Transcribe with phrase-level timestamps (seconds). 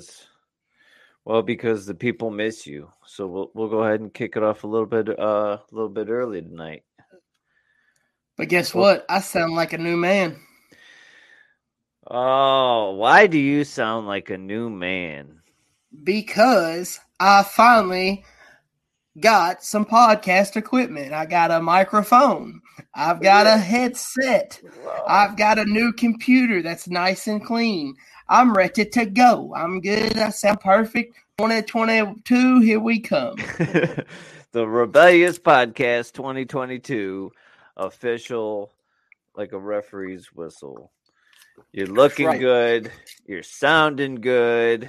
[0.00, 0.26] because
[1.24, 2.90] well, because the people miss you.
[3.06, 5.88] So we'll we'll go ahead and kick it off a little bit uh a little
[5.90, 6.84] bit early tonight.
[8.36, 9.04] But guess what?
[9.08, 10.40] I sound like a new man.
[12.06, 15.40] Oh, why do you sound like a new man?
[16.02, 18.24] Because I finally
[19.20, 21.12] got some podcast equipment.
[21.12, 22.62] I got a microphone.
[22.94, 24.60] I've got a headset.
[25.06, 27.94] I've got a new computer that's nice and clean.
[28.30, 29.52] I'm ready to go.
[29.56, 30.16] I'm good.
[30.16, 31.16] I sound perfect.
[31.38, 33.34] 2022, here we come.
[34.52, 37.32] the Rebellious Podcast 2022
[37.76, 38.72] official,
[39.34, 40.92] like a referee's whistle.
[41.72, 42.38] You're looking right.
[42.38, 42.92] good.
[43.26, 44.88] You're sounding good.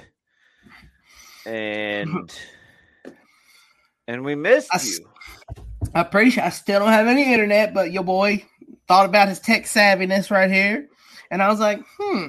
[1.44, 2.32] And
[4.06, 5.08] and we missed I, you.
[5.96, 8.44] I appreciate I still don't have any internet, but your boy
[8.86, 10.88] thought about his tech savviness right here.
[11.32, 12.28] And I was like, hmm,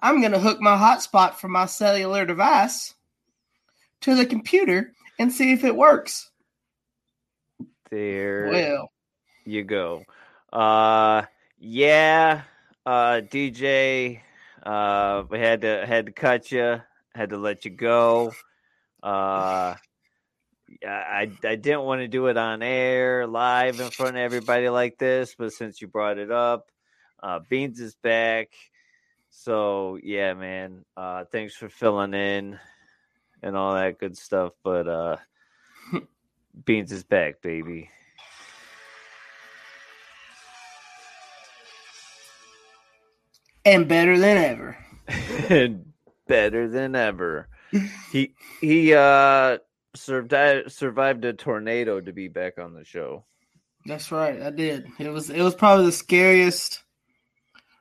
[0.00, 2.94] I'm going to hook my hotspot from my cellular device
[4.02, 6.30] to the computer and see if it works.
[7.90, 8.90] There well,
[9.44, 10.04] you go.
[10.52, 11.22] Uh,
[11.58, 12.42] yeah,
[12.86, 14.20] uh, DJ,
[14.62, 16.80] uh, we had to had to cut you,
[17.14, 18.32] had to let you go.
[19.02, 19.74] Uh,
[20.86, 24.98] I I didn't want to do it on air live in front of everybody like
[24.98, 26.70] this, but since you brought it up,
[27.22, 28.50] uh, Beanz is back.
[29.40, 30.84] So yeah, man.
[30.96, 32.58] Uh, thanks for filling in
[33.40, 34.52] and all that good stuff.
[34.64, 35.16] But uh,
[36.64, 37.88] Beanz is back, baby.
[43.64, 44.76] And better than ever.
[45.48, 45.92] and
[46.26, 47.48] better than ever.
[48.10, 49.58] he he uh
[49.94, 53.24] survived survived a tornado to be back on the show.
[53.86, 54.88] That's right, I did.
[54.98, 56.82] It was it was probably the scariest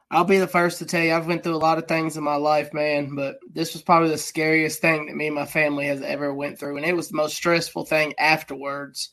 [0.09, 2.23] I'll be the first to tell you I've went through a lot of things in
[2.23, 5.87] my life, man, but this was probably the scariest thing that me and my family
[5.87, 9.09] has ever went through, and it was the most stressful thing afterwards.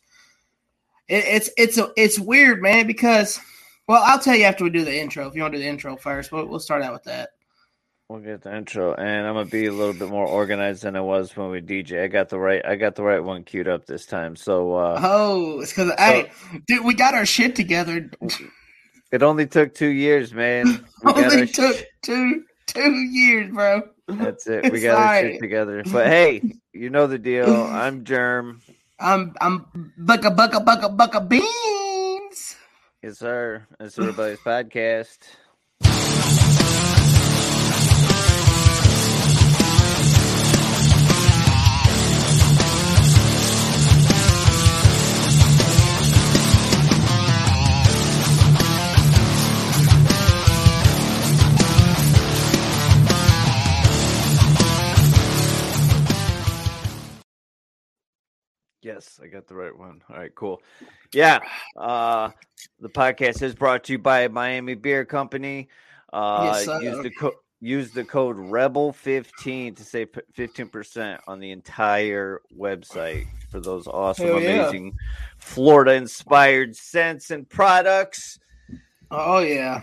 [1.09, 3.41] It, it's it's a, it's weird, man, because
[3.89, 5.27] well, I'll tell you after we do the intro.
[5.27, 7.31] If you want to do the intro first, we'll, we'll start out with that.
[8.09, 11.01] We'll get the intro, and I'm gonna be a little bit more organized than I
[11.01, 12.05] was when we DJ.
[12.05, 14.37] I got the right, I got the right one queued up this time.
[14.37, 16.31] So, uh, oh, it's because so, hey,
[16.69, 18.11] dude, we got our shit together.
[19.15, 20.85] It only took two years, man.
[21.05, 23.83] We only took sh- two two years, bro.
[24.09, 24.73] That's it.
[24.73, 25.85] We got our shit together.
[25.87, 26.43] But hey,
[26.73, 27.47] you know the deal.
[27.71, 28.61] I'm Germ.
[28.99, 29.67] I'm I'm
[29.97, 32.57] bucka bucka bucka bucka Beanz.
[33.05, 33.65] Yes, sir.
[33.79, 35.19] It's everybody's podcast.
[58.95, 60.01] Yes, I got the right one.
[60.09, 60.63] All right, cool.
[61.13, 61.41] Yeah.
[61.77, 62.31] Uh
[62.79, 65.69] the podcast is brought to you by Miami Beard Company.
[66.13, 72.41] Uh yes, use the code use the code rebel15 to save 15% on the entire
[72.57, 74.93] website for those awesome Hell amazing yeah.
[75.39, 78.39] Florida inspired scents and products.
[79.11, 79.83] Oh yeah.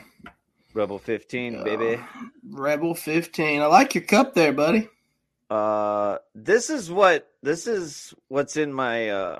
[0.73, 2.01] Rebel 15, uh, baby.
[2.49, 3.61] Rebel 15.
[3.61, 4.87] I like your cup there, buddy.
[5.51, 9.39] Uh, this is what this is what's in my uh,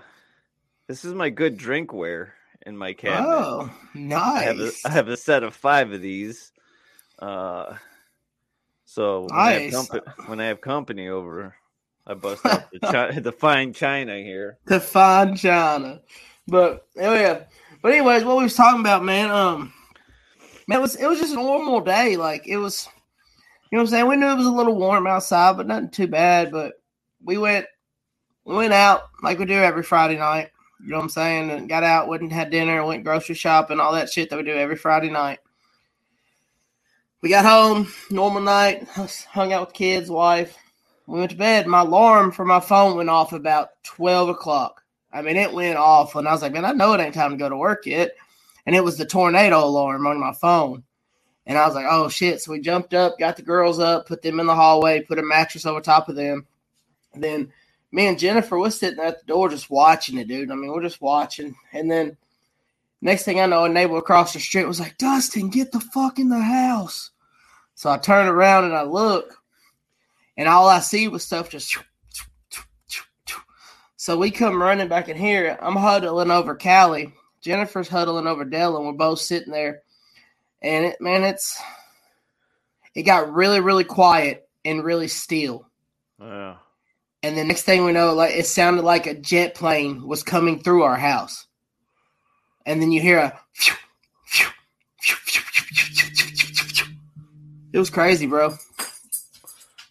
[0.90, 2.32] this is my good drinkware
[2.66, 3.34] in my cabinet.
[3.34, 4.42] Oh, nice!
[4.42, 6.52] I have a, I have a set of five of these.
[7.18, 7.78] Uh,
[8.84, 9.38] so when, nice.
[9.38, 11.56] I have company, when I have company over,
[12.06, 14.58] I bust out the, chi- the fine china here.
[14.66, 16.02] The fine china,
[16.46, 17.44] but oh yeah.
[17.82, 19.32] But anyways, what we was talking about, man.
[19.32, 19.72] Um,
[20.68, 22.18] man, it was it was just a normal day.
[22.18, 22.90] Like it was
[23.72, 24.08] you know what I'm saying?
[24.08, 26.52] We knew it was a little warm outside, but nothing too bad.
[26.52, 26.74] But
[27.24, 27.66] we went
[28.44, 30.50] we went out like we do every Friday night.
[30.84, 31.52] You know what I'm saying?
[31.52, 34.44] And got out, went and had dinner, went grocery shopping, all that shit that we
[34.44, 35.40] do every Friday night.
[37.22, 38.88] We got home, normal night,
[39.30, 40.58] hung out with kids, wife.
[41.06, 41.68] We went to bed.
[41.68, 44.82] My alarm for my phone went off about 12 o'clock.
[45.14, 47.32] I mean, it went off, and I was like, man, I know it ain't time
[47.32, 48.12] to go to work yet.
[48.66, 50.84] And it was the tornado alarm on my phone.
[51.46, 52.42] And I was like, oh shit.
[52.42, 55.24] So we jumped up, got the girls up, put them in the hallway, put a
[55.24, 56.46] mattress over top of them.
[57.14, 57.52] And then
[57.92, 60.52] me and Jennifer was sitting at the door just watching it, dude.
[60.52, 61.56] I mean, we're just watching.
[61.74, 62.16] And then
[63.02, 66.20] next thing I know, a neighbor across the street was like, Dustin, get the fuck
[66.20, 67.12] in the house.
[67.76, 69.42] So I turn around and I look,
[70.38, 71.78] and all I see was stuff just.
[73.98, 75.58] So we come running back in here.
[75.62, 77.14] I'm huddling over Callie.
[77.42, 79.82] Jennifer's huddling over Dell, and we're both sitting there
[80.62, 81.60] and it man, it's
[82.96, 85.68] it got really really quiet and really still.
[86.20, 86.56] Yeah.
[87.24, 90.62] And the next thing we know, like it sounded like a jet plane was coming
[90.62, 91.46] through our house.
[92.66, 93.40] And then you hear a
[97.74, 98.56] it was crazy, bro.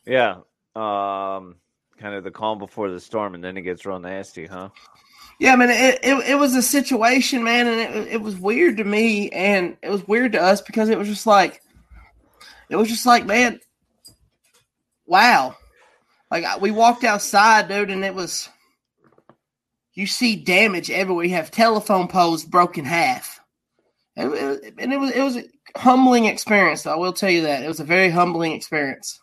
[0.07, 0.41] Yeah.
[0.75, 1.57] Um
[1.99, 4.71] kind of the calm before the storm and then it gets real nasty, huh?
[5.41, 8.77] Yeah, I mean, it, it, it was a situation, man, and it, it was weird
[8.77, 11.63] to me, and it was weird to us because it was just like,
[12.69, 13.59] it was just like, man,
[15.07, 15.57] wow.
[16.31, 18.51] Like, we walked outside, dude, and it was,
[19.95, 21.25] you see damage everywhere.
[21.25, 23.41] You have telephone poles broken half.
[24.17, 25.45] It, it, and it was, it was a
[25.75, 27.65] humbling experience, I will tell you that.
[27.65, 29.19] It was a very humbling experience.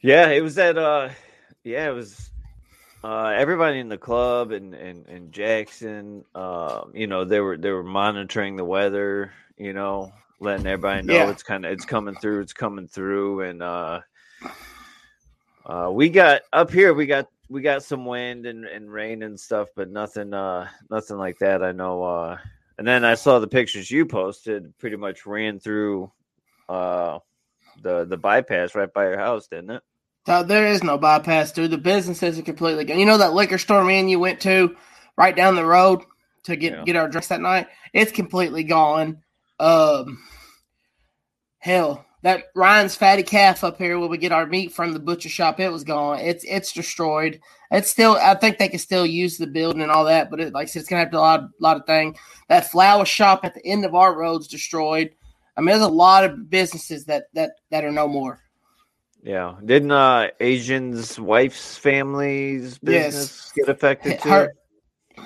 [0.00, 1.08] Yeah, it was that, uh,
[1.64, 2.29] yeah, it was
[3.02, 7.70] uh, everybody in the club and and, and Jackson, uh, you know, they were they
[7.70, 11.30] were monitoring the weather, you know, letting everybody know yeah.
[11.30, 14.00] it's kind of it's coming through, it's coming through, and uh,
[15.66, 19.38] uh, we got up here, we got we got some wind and, and rain and
[19.38, 21.62] stuff, but nothing uh nothing like that.
[21.62, 22.02] I know.
[22.02, 22.38] Uh,
[22.78, 24.76] and then I saw the pictures you posted.
[24.78, 26.10] Pretty much ran through
[26.68, 27.18] uh
[27.82, 29.82] the the bypass right by your house, didn't it?
[30.26, 32.98] So there is no bypass through the businesses are completely gone.
[32.98, 34.76] You know that liquor store man you went to
[35.16, 36.02] right down the road
[36.44, 36.84] to get yeah.
[36.84, 37.68] get our drinks that night.
[37.92, 39.22] It's completely gone.
[39.58, 40.22] Um,
[41.58, 45.28] hell, that Ryan's fatty calf up here where we get our meat from the butcher
[45.28, 46.18] shop, it was gone.
[46.20, 47.40] It's it's destroyed.
[47.70, 50.52] It's still, I think they can still use the building and all that, but it,
[50.52, 52.16] like I said, it's gonna have to a lot, lot of thing.
[52.48, 55.10] That flower shop at the end of our road's destroyed.
[55.56, 58.40] I mean, there's a lot of businesses that that that are no more.
[59.22, 59.56] Yeah.
[59.64, 63.52] Didn't uh Asian's wife's family's business yes.
[63.54, 64.28] get affected too?
[64.28, 64.52] Her,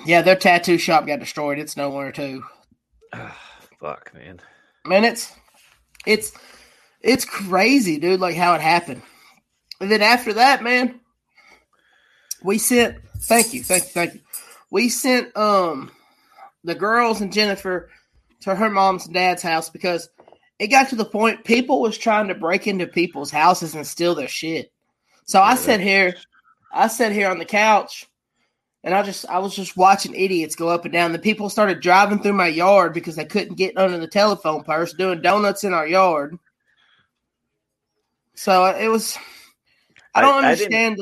[0.05, 1.59] yeah, their tattoo shop got destroyed.
[1.59, 2.43] It's nowhere too.
[3.79, 4.41] Fuck, man.
[4.85, 5.33] Man, it's
[6.05, 6.33] it's
[7.01, 9.01] it's crazy, dude, like how it happened.
[9.79, 10.99] And then after that, man,
[12.43, 14.19] we sent thank you, thank you, thank you.
[14.71, 15.91] We sent um
[16.63, 17.89] the girls and Jennifer
[18.41, 20.09] to her mom's and dad's house because
[20.59, 24.15] it got to the point people was trying to break into people's houses and steal
[24.15, 24.71] their shit.
[25.25, 26.15] So I sat here,
[26.73, 28.07] I sat here on the couch,
[28.83, 31.11] and I just I was just watching idiots go up and down.
[31.11, 34.93] The people started driving through my yard because they couldn't get under the telephone purse,
[34.93, 36.37] doing donuts in our yard.
[38.35, 39.17] So it was.
[40.13, 41.01] I don't I, understand.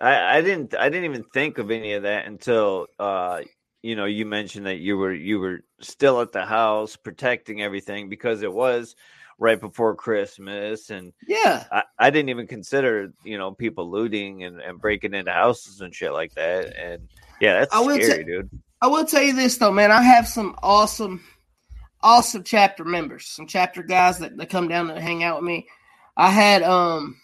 [0.00, 0.74] I, I didn't.
[0.74, 3.42] I didn't even think of any of that until uh,
[3.82, 8.08] you know you mentioned that you were you were still at the house protecting everything
[8.08, 8.94] because it was
[9.38, 11.64] right before christmas and yeah.
[11.70, 15.94] I, I didn't even consider you know people looting and, and breaking into houses and
[15.94, 17.08] shit like that and
[17.40, 18.50] yeah that's I scary dude.
[18.80, 21.22] I will tell you this though man i have some awesome
[22.02, 25.66] awesome chapter members some chapter guys that, that come down and hang out with me.
[26.16, 27.16] I had um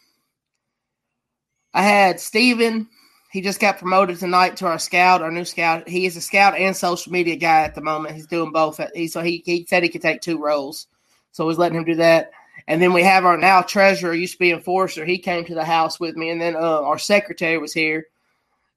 [1.75, 2.89] i had steven
[3.31, 5.89] he just got promoted tonight to our scout, our new scout.
[5.89, 8.15] He is a scout and social media guy at the moment.
[8.15, 8.81] He's doing both.
[8.95, 10.87] He, so he, he said he could take two roles.
[11.33, 12.31] So I was letting him do that.
[12.67, 15.05] And then we have our now treasurer, used to be enforcer.
[15.05, 16.31] He came to the house with me.
[16.31, 18.07] And then uh, our secretary was here.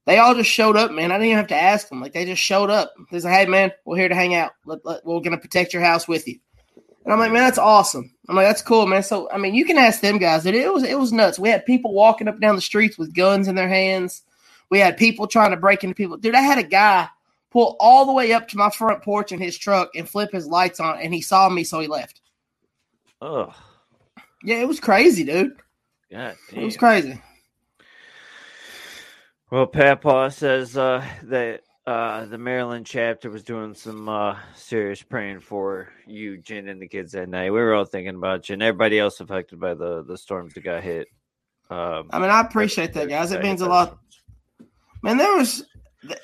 [0.05, 1.11] They all just showed up, man.
[1.11, 2.01] I didn't even have to ask them.
[2.01, 2.93] Like they just showed up.
[3.11, 4.51] They said, "Hey, man, we're here to hang out.
[4.65, 6.39] Let, let, we're going to protect your house with you."
[7.03, 8.11] And I'm like, man, that's awesome.
[8.27, 9.03] I'm like, that's cool, man.
[9.03, 10.45] So I mean, you can ask them guys.
[10.45, 11.39] It, it was it was nuts.
[11.39, 14.23] We had people walking up down the streets with guns in their hands.
[14.71, 16.17] We had people trying to break into people.
[16.17, 17.07] Dude, I had a guy
[17.51, 20.47] pull all the way up to my front porch in his truck and flip his
[20.47, 22.21] lights on, and he saw me, so he left.
[23.21, 23.53] Oh,
[24.43, 25.57] yeah, it was crazy, dude.
[26.09, 27.21] Yeah, it was crazy.
[29.51, 35.41] Well, Papa says uh, that uh, the Maryland chapter was doing some uh, serious praying
[35.41, 37.51] for you, Jen, and the kids that night.
[37.51, 40.63] We were all thinking about you and everybody else affected by the the storms that
[40.63, 41.07] got hit.
[41.69, 43.31] Um, I mean, I appreciate that, guys.
[43.31, 43.97] It means a lot
[45.01, 45.63] man, there was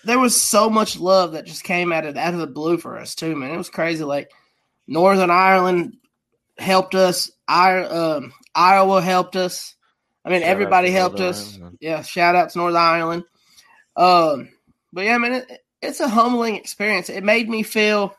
[0.03, 2.97] there was so much love that just came out of out of the blue for
[2.97, 3.51] us too, man.
[3.51, 4.03] It was crazy.
[4.03, 4.31] Like
[4.87, 5.97] Northern Ireland
[6.57, 7.31] helped us.
[7.47, 9.75] I, um, Iowa helped us.
[10.25, 11.55] I mean, shout everybody helped Northern us.
[11.57, 11.77] Ireland.
[11.79, 13.23] Yeah, shout out to Northern Ireland.
[13.95, 14.49] Um,
[14.91, 17.09] but yeah, I mean, it, it's a humbling experience.
[17.09, 18.15] It made me feel.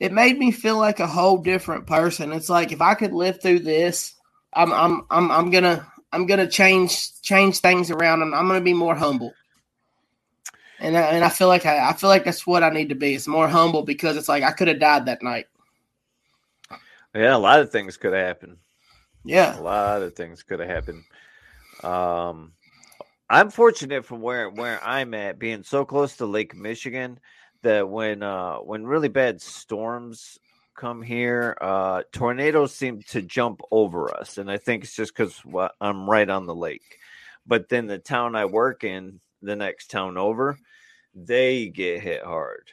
[0.00, 2.32] It made me feel like a whole different person.
[2.32, 4.14] It's like if I could live through this,
[4.52, 8.72] I'm I'm I'm I'm gonna I'm gonna change change things around, and I'm gonna be
[8.72, 9.34] more humble.
[10.78, 12.94] And I, and I feel like I, I feel like that's what I need to
[12.94, 13.14] be.
[13.14, 15.46] It's more humble because it's like I could have died that night.
[17.14, 18.58] Yeah, a lot of things could have happened.
[19.24, 21.04] Yeah, a lot of things could have happened.
[21.82, 22.52] Um,
[23.28, 27.18] I'm fortunate from where where I'm at, being so close to Lake Michigan,
[27.62, 30.38] that when uh when really bad storms
[30.74, 35.40] come here, uh, tornadoes seem to jump over us, and I think it's just because
[35.80, 36.98] I'm right on the lake.
[37.46, 40.58] But then the town I work in, the next town over,
[41.14, 42.70] they get hit hard.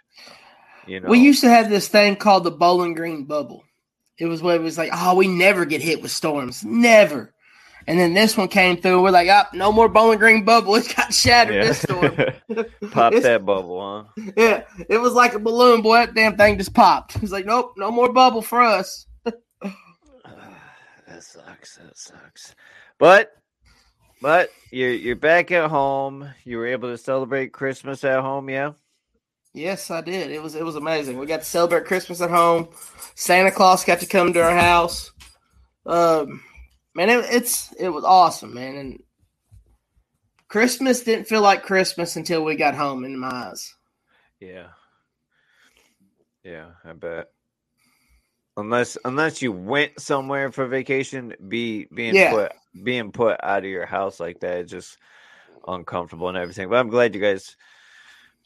[0.87, 3.65] You know, We used to have this thing called the Bowling Green bubble.
[4.17, 6.63] It was what it was like, oh, we never get hit with storms.
[6.63, 7.33] Never.
[7.87, 9.01] And then this one came through.
[9.01, 10.75] We're like, oh, no more Bowling Green bubble.
[10.75, 12.15] It got shattered this storm.
[12.91, 14.31] pop that bubble, huh?
[14.37, 15.97] Yeah, it was like a balloon, boy.
[15.97, 17.15] That damn thing just popped.
[17.17, 19.07] It's like, nope, no more bubble for us.
[19.25, 19.33] that
[21.19, 21.77] sucks.
[21.77, 22.55] That sucks.
[22.97, 23.31] But
[24.21, 26.29] but you're you're back at home.
[26.45, 28.73] You were able to celebrate Christmas at home, yeah?
[29.53, 30.31] Yes, I did.
[30.31, 31.17] It was it was amazing.
[31.17, 32.69] We got to celebrate Christmas at home.
[33.15, 35.11] Santa Claus got to come to our house.
[35.85, 36.41] Um,
[36.93, 38.75] man, it, it's it was awesome, man.
[38.77, 39.03] And
[40.47, 43.75] Christmas didn't feel like Christmas until we got home in my eyes.
[44.39, 44.67] Yeah.
[46.43, 47.27] Yeah, I bet.
[48.57, 52.31] Unless unless you went somewhere for vacation, be being Yeah.
[52.31, 52.51] put
[52.83, 54.97] being put out of your house like that is just
[55.67, 56.69] uncomfortable and everything.
[56.69, 57.55] But I'm glad you guys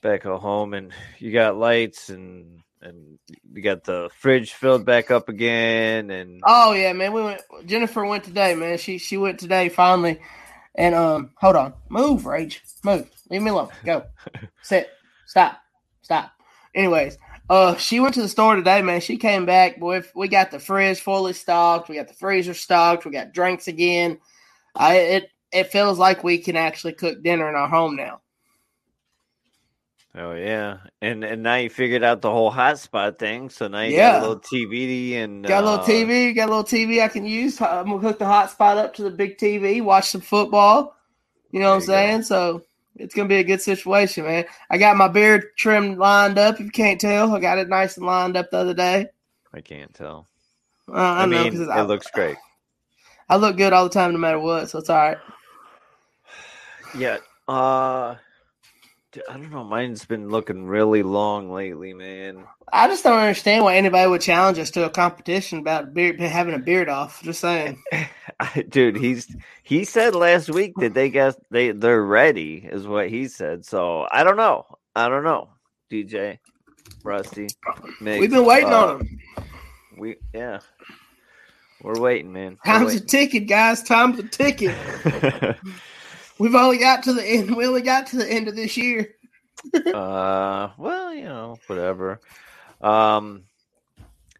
[0.02, 3.20] back at home and you got lights and and
[3.52, 7.12] you got the fridge filled back up again and Oh yeah, man.
[7.12, 7.42] We went.
[7.66, 8.78] Jennifer went today, man.
[8.78, 10.20] She she went today finally.
[10.78, 13.10] And um, hold on, move, Rage, move.
[13.30, 13.70] Leave me alone.
[13.86, 14.04] Go,
[14.62, 14.90] sit,
[15.26, 15.62] stop,
[16.02, 16.32] stop.
[16.74, 17.18] Anyways,
[17.50, 19.00] uh, she went to the store today, man.
[19.00, 20.04] She came back, boy.
[20.14, 21.88] We got the fridge fully stocked.
[21.88, 23.06] We got the freezer stocked.
[23.06, 24.20] We got drinks again.
[24.76, 28.20] I it it feels like we can actually cook dinner in our home now.
[30.18, 33.50] Oh yeah, and and now you figured out the whole hotspot thing.
[33.50, 34.12] So now you Yeah.
[34.14, 36.34] got a little TV and Got a little uh, TV.
[36.34, 37.60] Got a little TV I can use.
[37.60, 39.84] I'm gonna hook the hotspot up to the big TV.
[39.84, 40.96] Watch some football.
[41.52, 41.94] You know what I'm you go.
[41.94, 42.22] saying?
[42.24, 42.62] So
[42.96, 44.46] it's gonna be a good situation, man.
[44.70, 46.56] I got my beard trimmed, lined up.
[46.56, 49.08] If you can't tell, I got it nice and lined up the other day.
[49.54, 50.28] I can't tell.
[50.88, 52.38] Uh, I, I, know it I, looks great.
[53.28, 54.70] I look good all the time, no matter what.
[54.70, 55.18] So it's all right.
[56.98, 57.18] Yeah.
[57.48, 58.16] Uh,
[59.30, 59.64] I don't know.
[59.64, 62.46] Mine's been looking really long lately, man.
[62.72, 66.56] I just don't understand why anybody would challenge us to a competition about beard, having
[66.56, 67.22] a beard off.
[67.24, 67.82] Just saying.
[68.70, 73.28] Dude, he's he said last week that they guess they they're ready, is what he
[73.28, 73.66] said.
[73.66, 74.66] So I don't know.
[74.96, 75.50] I don't know.
[75.92, 76.40] DJ,
[77.04, 77.48] Rusty,
[78.02, 79.20] Migs, We've been waiting uh, on him.
[79.98, 80.60] We yeah,
[81.82, 82.58] we're waiting, man.
[82.66, 83.84] We're Time's a ticking, guys.
[83.84, 84.74] Time's a ticking.
[86.38, 87.56] We've only got to the end.
[87.56, 89.16] We only got to the end of this year.
[89.94, 92.20] uh well you know whatever
[92.82, 93.44] um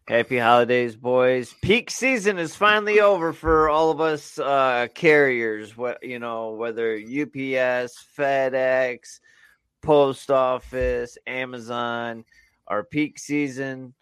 [0.06, 6.02] happy holidays boys peak season is finally over for all of us uh carriers what
[6.02, 9.20] you know whether ups fedex
[9.82, 12.24] post office amazon
[12.68, 13.94] our peak season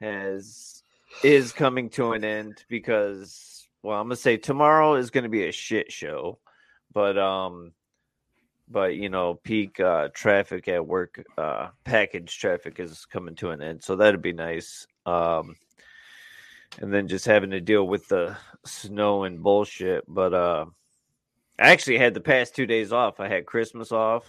[0.00, 0.82] has
[1.22, 5.52] is coming to an end because well i'm gonna say tomorrow is gonna be a
[5.52, 6.38] shit show
[6.92, 7.72] but um
[8.68, 13.62] but you know peak uh traffic at work uh package traffic is coming to an
[13.62, 15.56] end so that'd be nice um
[16.80, 20.64] and then just having to deal with the snow and bullshit but uh
[21.58, 24.24] i actually had the past two days off i had christmas off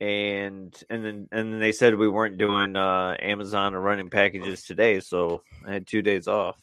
[0.00, 4.62] and and then and then they said we weren't doing uh amazon or running packages
[4.62, 6.56] today so i had two days off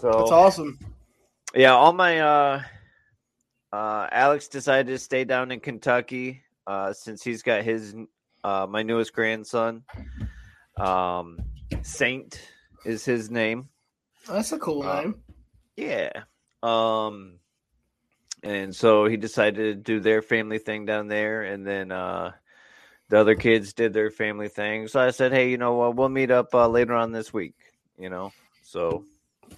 [0.00, 0.78] so That's awesome.
[1.54, 2.20] yeah, all my
[3.74, 7.94] uh Alex decided to stay down in Kentucky uh since he's got his
[8.44, 9.82] uh my newest grandson.
[10.76, 11.38] Um
[11.82, 12.40] Saint
[12.84, 13.68] is his name.
[14.28, 15.14] That's a cool Uh, name.
[15.76, 16.12] Yeah.
[16.62, 17.38] Um
[18.42, 22.32] and so he decided to do their family thing down there and then uh
[23.10, 24.88] the other kids did their family thing.
[24.88, 25.94] So I said, "Hey, you know what?
[25.94, 27.54] We'll meet up uh, later on this week."
[27.98, 28.32] You know.
[28.62, 29.04] So,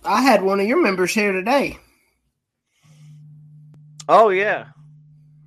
[0.05, 1.79] I had one of your members here today.
[4.09, 4.67] Oh yeah.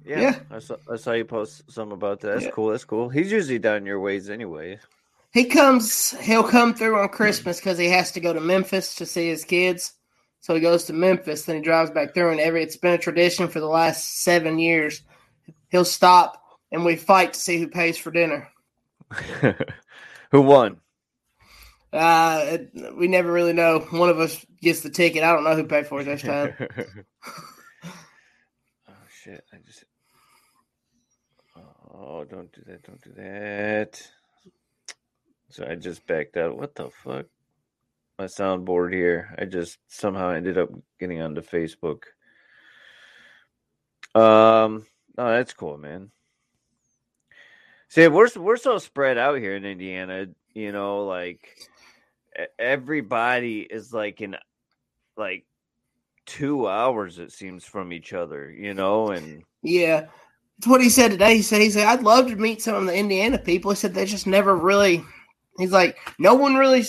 [0.05, 0.39] Yeah, Yeah.
[0.51, 2.33] I saw I saw you post some about that.
[2.33, 2.51] That's Yeah.
[2.51, 2.69] cool.
[2.69, 3.09] That's cool.
[3.09, 4.79] He's usually down your ways anyway.
[5.31, 6.11] He comes.
[6.21, 9.45] He'll come through on Christmas because he has to go to Memphis to see his
[9.45, 9.93] kids.
[10.41, 12.97] So he goes to Memphis, then he drives back through, and every it's been a
[12.97, 15.01] tradition for the last seven years.
[15.69, 18.47] He'll stop and we fight to see who pays for dinner.
[20.31, 20.77] Who won?
[21.91, 23.79] Uh, it- we never really know.
[23.91, 25.23] One of us gets the ticket.
[25.23, 26.53] I don't know who paid for it this time.
[29.29, 29.43] oh shit!
[29.53, 29.85] I just.
[31.93, 32.83] Oh, don't do that!
[32.83, 34.01] Don't do that!
[35.49, 36.57] So I just backed out.
[36.57, 37.25] What the fuck?
[38.17, 39.35] My soundboard here.
[39.37, 40.69] I just somehow ended up
[40.99, 42.03] getting onto Facebook.
[44.15, 44.85] Um.
[45.17, 46.11] No, that's cool, man.
[47.89, 50.27] See, we're we're so spread out here in Indiana.
[50.53, 51.57] You know, like
[52.57, 54.35] everybody is like in
[55.17, 55.45] like
[56.29, 60.07] two hours it seems from each other, you know, and Yeah.
[60.57, 61.37] That's what he said today.
[61.37, 63.71] He said, he said, I'd love to meet some of the Indiana people.
[63.71, 65.03] He said they just never really
[65.57, 66.83] he's like, no one really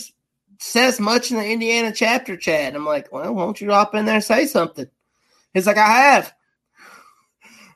[0.59, 2.75] says much in the Indiana chapter chat.
[2.75, 4.87] I'm like, well, why don't you hop in there and say something?
[5.55, 6.33] He's like, I have.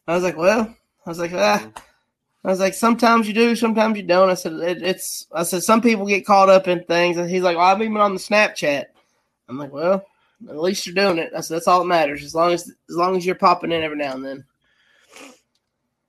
[0.06, 1.70] I was like, well, I was like, ah.
[2.44, 4.28] I was like, sometimes you do, sometimes you don't.
[4.28, 7.16] I said, it, it's, I said, some people get caught up in things.
[7.16, 8.84] And he's like, well, I'm even on the Snapchat.
[9.48, 10.04] I'm like, well,
[10.48, 11.30] at least you're doing it.
[11.44, 12.22] Said, that's all that matters.
[12.22, 14.44] As long as, as long as you're popping in every now and then.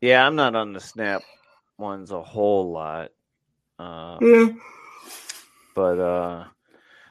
[0.01, 1.22] yeah, I'm not on the Snap
[1.77, 3.12] ones a whole lot.
[3.77, 4.48] Uh, Yeah.
[5.75, 6.46] but uh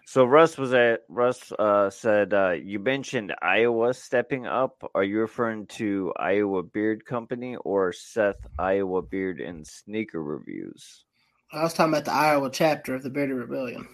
[0.06, 4.82] so Russ was at Russ uh said uh you mentioned Iowa stepping up.
[4.94, 11.04] Are you referring to Iowa Beard Company or Seth Iowa Beard and Sneaker Reviews?
[11.52, 13.86] I was talking about the Iowa chapter of the Bearded Rebellion.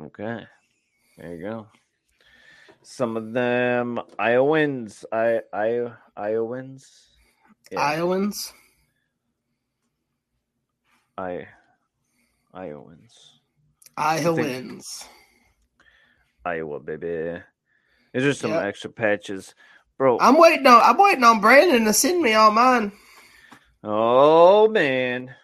[0.00, 0.46] Okay.
[1.18, 1.66] There you go.
[2.82, 7.08] Some of them Iowans, I I Iowans.
[7.70, 8.52] Yeah, Iowans.
[11.18, 11.46] I
[12.54, 13.40] Iowans.
[13.96, 15.04] Iowans.
[16.44, 17.42] Iowa baby.
[18.14, 18.64] These are some Yep.
[18.64, 19.54] extra patches.
[19.98, 22.92] Bro, I'm waiting on I'm waiting on Brandon to send me all mine.
[23.84, 25.34] Oh man.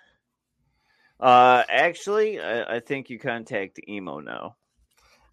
[1.21, 4.57] Uh actually I, I think you contact emo now.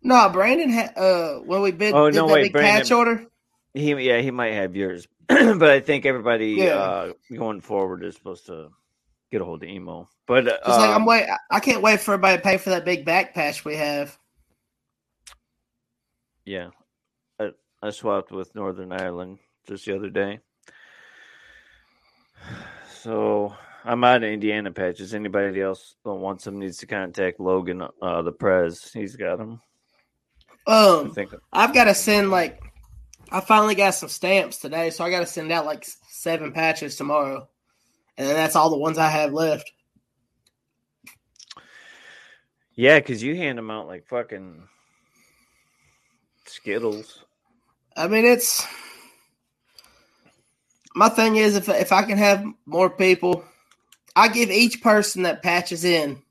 [0.04, 2.92] No, Brandon had uh when we bid, Oh, did no, that wait, big Brandon- patch
[2.92, 3.26] order.
[3.74, 5.08] He yeah, he might have yours.
[5.28, 6.76] but I think everybody Yeah.
[6.76, 8.70] uh going forward is supposed to
[9.32, 10.10] get a hold of emo.
[10.28, 12.86] But uh, like I'm um, wait I can't wait for everybody to pay for that
[12.86, 14.18] big back patch we have.
[16.46, 16.70] yeah.
[17.40, 20.40] I, I swapped with Northern Ireland just the other day.
[23.02, 25.14] So I'm out of Indiana patches.
[25.14, 28.92] Anybody else that wants them needs to contact Logan, uh, the Prez.
[28.94, 29.60] He's got them.
[30.66, 31.16] I Um
[31.52, 32.62] I've got to send like
[33.32, 36.96] I finally got some stamps today, so I got to send out like seven patches
[36.96, 37.48] tomorrow,
[38.18, 39.72] and then that's all the ones I have left.
[42.76, 44.68] Yeah, because you hand them out like fucking
[46.46, 47.24] Skittles.
[47.96, 48.66] I mean, it's
[50.96, 53.44] my thing is if if I can have more people,
[54.16, 56.22] I give each person that patches in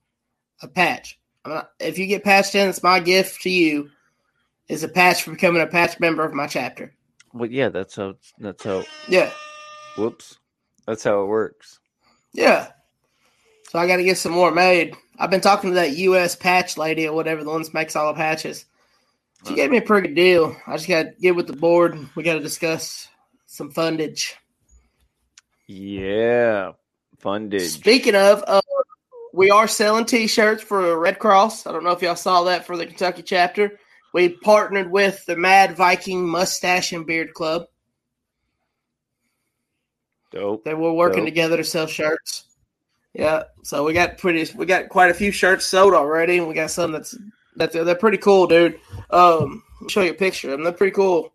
[0.62, 1.18] a patch.
[1.44, 3.90] I'm not, if you get patched in, it's my gift to you.
[4.68, 6.94] Is a patch for becoming a patch member of my chapter.
[7.34, 8.14] Well, yeah, that's how.
[8.38, 8.84] That's how.
[9.08, 9.30] Yeah,
[9.98, 10.38] Whoops,
[10.86, 11.78] that's how it works.
[12.32, 12.68] yeah.
[13.68, 14.94] So I got to get some more made.
[15.18, 16.36] I've been talking to that U.S.
[16.36, 18.66] patch lady or whatever the ones that makes all the patches.
[19.48, 20.54] She gave me a pretty good deal.
[20.66, 21.98] I just got to get with the board.
[22.14, 23.08] We got to discuss
[23.46, 24.34] some fundage.
[25.66, 26.72] Yeah,
[27.22, 27.68] fundage.
[27.70, 28.60] Speaking of, uh,
[29.32, 31.66] we are selling T-shirts for Red Cross.
[31.66, 33.78] I don't know if y'all saw that for the Kentucky chapter.
[34.12, 37.66] We partnered with the Mad Viking Mustache and Beard Club.
[40.30, 40.64] Dope.
[40.64, 41.26] They were working Dope.
[41.28, 42.44] together to sell shirts.
[43.14, 46.54] Yeah, so we got pretty, we got quite a few shirts sold already, and we
[46.54, 47.14] got some that's
[47.56, 48.80] that's they're pretty cool, dude.
[49.10, 50.64] Um, I'll show you a picture of them.
[50.64, 51.32] They're pretty cool.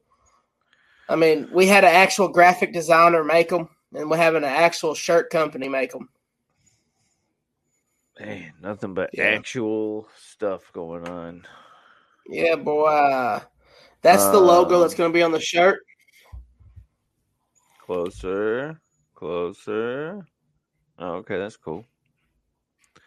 [1.07, 4.95] I mean, we had an actual graphic designer make them, and we're having an actual
[4.95, 6.09] shirt company make them.
[8.19, 9.25] Man, nothing but Yeah.
[9.25, 11.45] actual stuff going on.
[12.29, 13.39] Yeah, boy.
[14.01, 15.79] That's the logo Um, that's going to be on the shirt.
[17.85, 18.79] Closer,
[19.15, 20.25] closer.
[20.99, 21.85] Oh, okay, that's cool.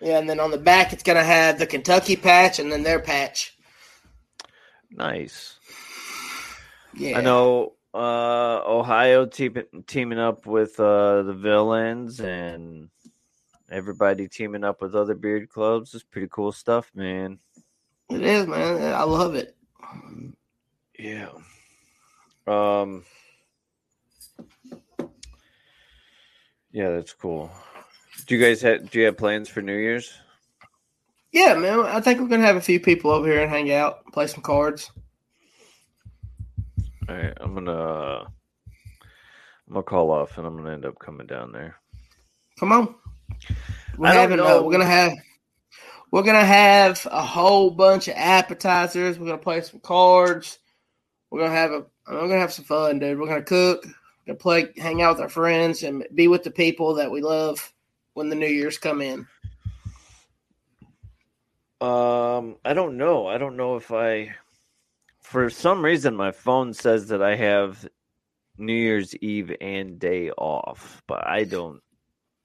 [0.01, 2.83] Yeah, and then on the back, it's going to have the Kentucky patch and then
[2.83, 3.57] their patch.
[4.91, 5.59] Nice.
[6.95, 7.19] Yeah.
[7.19, 9.57] I know uh Ohio team,
[9.87, 12.89] teaming up with uh the villains and
[13.71, 17.39] everybody teaming up with other beard clubs is pretty cool stuff, man.
[18.11, 18.93] It is, man.
[18.93, 19.57] I love it.
[20.99, 21.29] Yeah.
[22.47, 23.05] Um
[26.73, 27.51] Yeah, that's cool.
[28.27, 30.13] Do you guys have do you have plans for New Year's?
[31.33, 31.81] Yeah, man.
[31.81, 34.27] I think we're going to have a few people over here and hang out, play
[34.27, 34.91] some cards.
[37.09, 41.53] All right, I'm gonna I'm gonna call off and I'm gonna end up coming down
[41.53, 41.77] there.
[42.59, 42.95] Come on.
[43.97, 44.63] We're I don't having, uh, know.
[44.63, 45.13] we're going to have.
[46.11, 49.19] We're gonna have a whole bunch of appetizers.
[49.19, 50.59] We're gonna play some cards.
[51.31, 51.87] We're gonna have a.
[52.09, 53.19] We're gonna have some fun, dude.
[53.19, 53.85] We're gonna cook.
[53.85, 57.21] We're gonna play, hang out with our friends, and be with the people that we
[57.21, 57.73] love
[58.15, 59.27] when the New Year's come in.
[61.81, 63.27] Um, I don't know.
[63.27, 64.35] I don't know if I,
[65.23, 67.89] for some reason, my phone says that I have
[68.59, 71.81] New Year's Eve and day off, but I don't.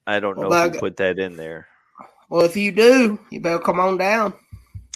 [0.06, 1.66] I don't know Well, who put that in there.
[2.28, 4.34] Well, if you do, you better come on down.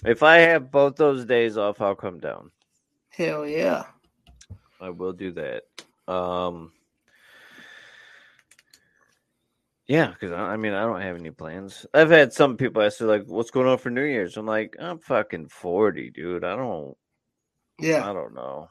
[0.05, 2.51] If I have both those days off, I'll come down.
[3.11, 3.85] Hell yeah.
[4.81, 5.65] I will do that.
[6.13, 6.73] Um,
[9.87, 11.85] yeah, because I, I mean, I don't have any plans.
[11.93, 14.37] I've had some people ask me, like, what's going on for New Year's?
[14.37, 16.45] I'm like, I'm fucking 40, dude.
[16.45, 16.97] I don't,
[17.79, 18.09] Yeah.
[18.09, 18.69] I don't know.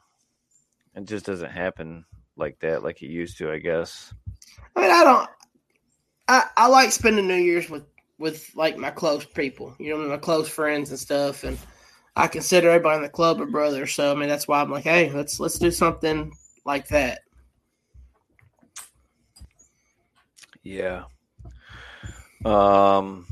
[0.96, 2.04] It just doesn't happen
[2.36, 4.12] like that, like it used to, I guess.
[4.74, 5.28] I mean, I don't.
[6.26, 7.89] I, I like spending New Year's with
[8.20, 11.58] with like my close people, you know, my close friends and stuff, and
[12.14, 13.86] I consider everybody in the club a brother.
[13.86, 16.32] So I mean, that's why I'm like, hey, let's let's do something
[16.64, 17.22] like that.
[20.62, 21.04] Yeah.
[22.44, 23.26] Um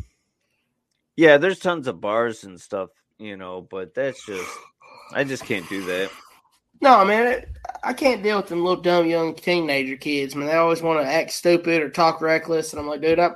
[1.16, 4.50] Yeah, there's tons of bars and stuff, you know, but that's just
[5.12, 6.10] I just can't do that.
[6.80, 7.48] No, man, it,
[7.82, 10.34] I can't deal with them little dumb young teenager kids.
[10.34, 13.30] Man, they always want to act stupid or talk reckless, and I'm like, dude, I,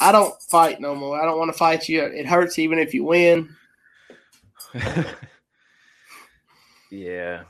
[0.00, 1.20] I don't fight no more.
[1.20, 2.02] I don't want to fight you.
[2.02, 3.54] It hurts even if you win.
[6.90, 7.42] yeah.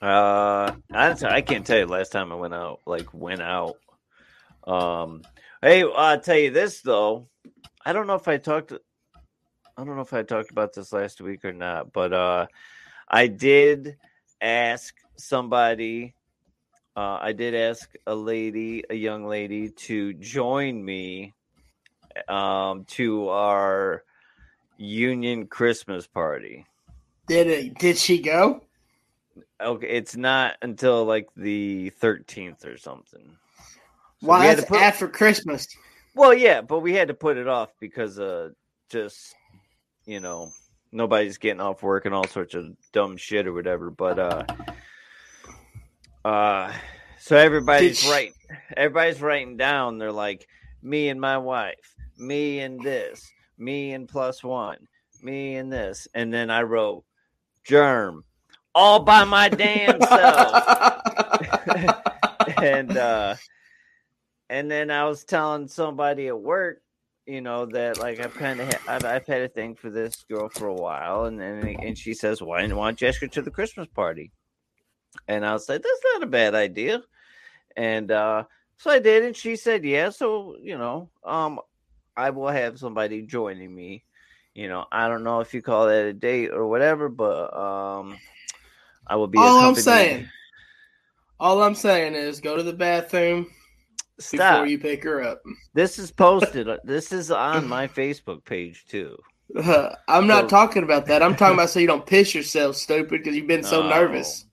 [0.00, 3.76] Uh I, I can't tell you last time I went out, like went out.
[4.66, 5.22] Um
[5.60, 7.28] hey, I'll tell you this though.
[7.84, 11.20] I don't know if I talked I don't know if I talked about this last
[11.20, 12.46] week or not, but uh
[13.08, 13.96] I did
[14.40, 16.14] ask somebody
[16.96, 21.34] uh I did ask a lady, a young lady to join me
[22.28, 24.02] um to our
[24.76, 26.66] union Christmas party.
[27.28, 27.78] Did it?
[27.78, 28.62] Did she go?
[29.60, 33.36] Okay, it's not until like the 13th or something.
[34.20, 34.40] So Why?
[34.40, 35.68] we had That's to put- after Christmas.
[36.14, 38.50] Well, yeah, but we had to put it off because uh
[38.90, 39.34] just
[40.06, 40.50] you know,
[40.90, 44.44] nobody's getting off work and all sorts of dumb shit or whatever, but uh
[46.24, 46.72] uh
[47.18, 48.34] so everybody's Did right
[48.76, 50.46] everybody's writing down they're like
[50.82, 54.88] me and my wife, me and this, me and plus one,
[55.22, 56.08] me and this.
[56.14, 57.04] And then I wrote
[57.64, 58.24] germ
[58.74, 61.02] all by my damn self.
[62.62, 63.34] and uh
[64.48, 66.82] and then I was telling somebody at work,
[67.26, 70.24] you know, that like I've kind of ha- I've, I've had a thing for this
[70.28, 73.28] girl for a while, and and, and she says, "Why why don't you ask her
[73.28, 74.32] to the Christmas party?"
[75.28, 77.02] And I was like, "That's not a bad idea,"
[77.76, 78.44] and uh
[78.78, 81.60] so I did, and she said, "Yeah." So you know, um,
[82.16, 84.04] I will have somebody joining me.
[84.54, 88.16] You know, I don't know if you call that a date or whatever, but um,
[89.06, 89.38] I will be.
[89.38, 90.28] All I'm saying,
[91.38, 93.46] all I'm saying is go to the bathroom
[94.18, 94.54] Stop.
[94.54, 95.42] before you pick her up.
[95.74, 96.68] This is posted.
[96.68, 99.16] uh, this is on my Facebook page too.
[100.08, 101.22] I'm not So- talking about that.
[101.22, 103.88] I'm talking about so you don't piss yourself, stupid, because you've been so No.
[103.90, 104.46] nervous.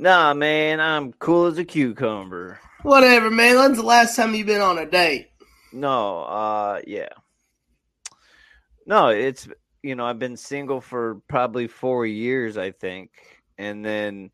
[0.00, 2.60] Nah, man, I'm cool as a cucumber.
[2.82, 3.56] Whatever, man.
[3.56, 5.28] When's the last time you've been on a date?
[5.72, 7.08] No, uh, yeah.
[8.86, 9.48] No, it's
[9.82, 13.10] you know I've been single for probably four years, I think,
[13.58, 14.30] and then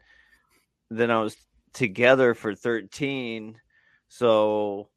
[0.90, 1.35] then I was
[1.72, 3.59] together for thirteen.
[4.09, 4.90] So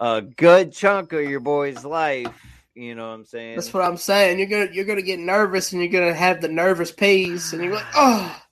[0.00, 2.34] a good chunk of your boy's life,
[2.74, 3.56] you know what I'm saying?
[3.56, 4.38] That's what I'm saying.
[4.38, 7.74] You're gonna you're gonna get nervous and you're gonna have the nervous peas and you're
[7.74, 8.43] like, oh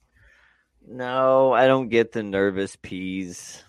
[0.87, 3.63] No, I don't get the nervous peas.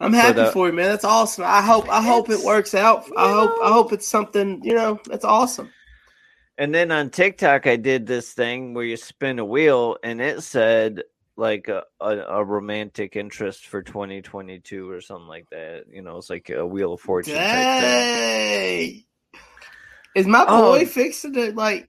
[0.00, 0.86] I'm happy But, uh, for you, man.
[0.90, 1.44] That's awesome.
[1.44, 3.04] I hope I hope it works out.
[3.16, 5.70] I hope I hope it's something, you know, that's awesome.
[6.56, 10.42] And then on TikTok, I did this thing where you spin a wheel, and it
[10.42, 11.02] said
[11.36, 15.84] like a, a, a romantic interest for 2022 or something like that.
[15.90, 17.34] You know, it's like a wheel of fortune.
[17.34, 19.04] Dang.
[20.16, 20.72] Is my Oh.
[20.78, 21.88] boy fixing to like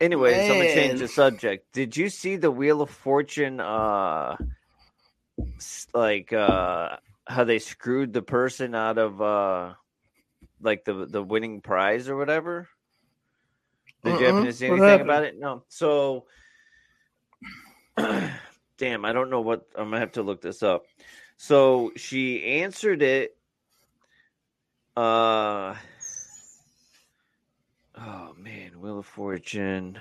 [0.00, 1.72] Anyways, I'm gonna change the subject.
[1.72, 3.60] Did you see the Wheel of Fortune?
[3.60, 4.36] Uh,
[5.92, 9.74] like uh, how they screwed the person out of uh,
[10.62, 12.68] like the the winning prize or whatever.
[14.02, 14.44] Did you happen Uh-uh.
[14.46, 15.38] to see anything about it?
[15.38, 15.64] No.
[15.68, 16.24] So,
[18.78, 20.86] damn, I don't know what I'm gonna have to look this up.
[21.36, 23.36] So she answered it.
[24.96, 25.74] Uh
[28.00, 29.98] oh man, Wheel of Fortune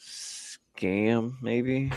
[0.00, 1.92] scam maybe.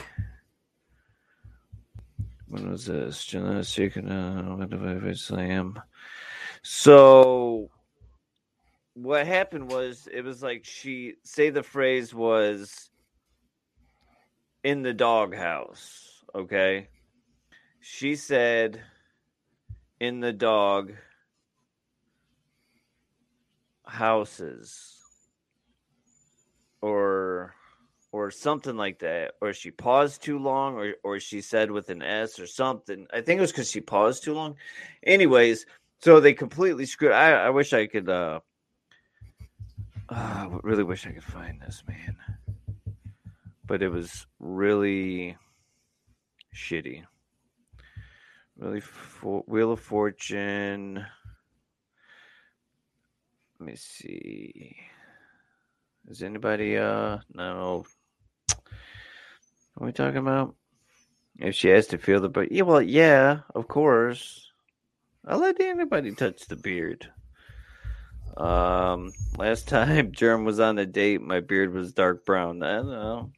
[2.47, 3.25] When was this?
[3.25, 4.11] July second.
[4.11, 5.81] Uh, what did I slam?
[6.61, 7.69] So
[8.95, 12.89] what happened was it was like she say the phrase was
[14.63, 16.87] in the doghouse okay
[17.81, 18.81] she said
[19.99, 20.93] in the dog
[23.87, 24.97] houses
[26.81, 27.53] or
[28.11, 32.01] or something like that or she paused too long or or she said with an
[32.01, 34.55] s or something i think it was because she paused too long
[35.03, 35.65] anyways
[36.01, 37.13] So they completely screwed.
[37.13, 38.09] I, I wish I could.
[38.09, 38.39] uh
[40.09, 42.15] I really wish I could find this man,
[43.65, 45.35] but it was really
[46.53, 47.03] shitty.
[48.55, 51.05] Really, for, Wheel of Fortune.
[53.59, 54.77] Let me see.
[56.07, 56.77] Is anybody?
[56.77, 57.85] Uh, no.
[58.47, 60.55] What are we talking about?
[61.37, 64.51] If she has to feel the but yeah, well, yeah, of course.
[65.27, 67.09] I'll let anybody touch the beard.
[68.37, 72.61] Um, last time Germ was on a date, my beard was dark brown.
[72.63, 73.31] I don't know.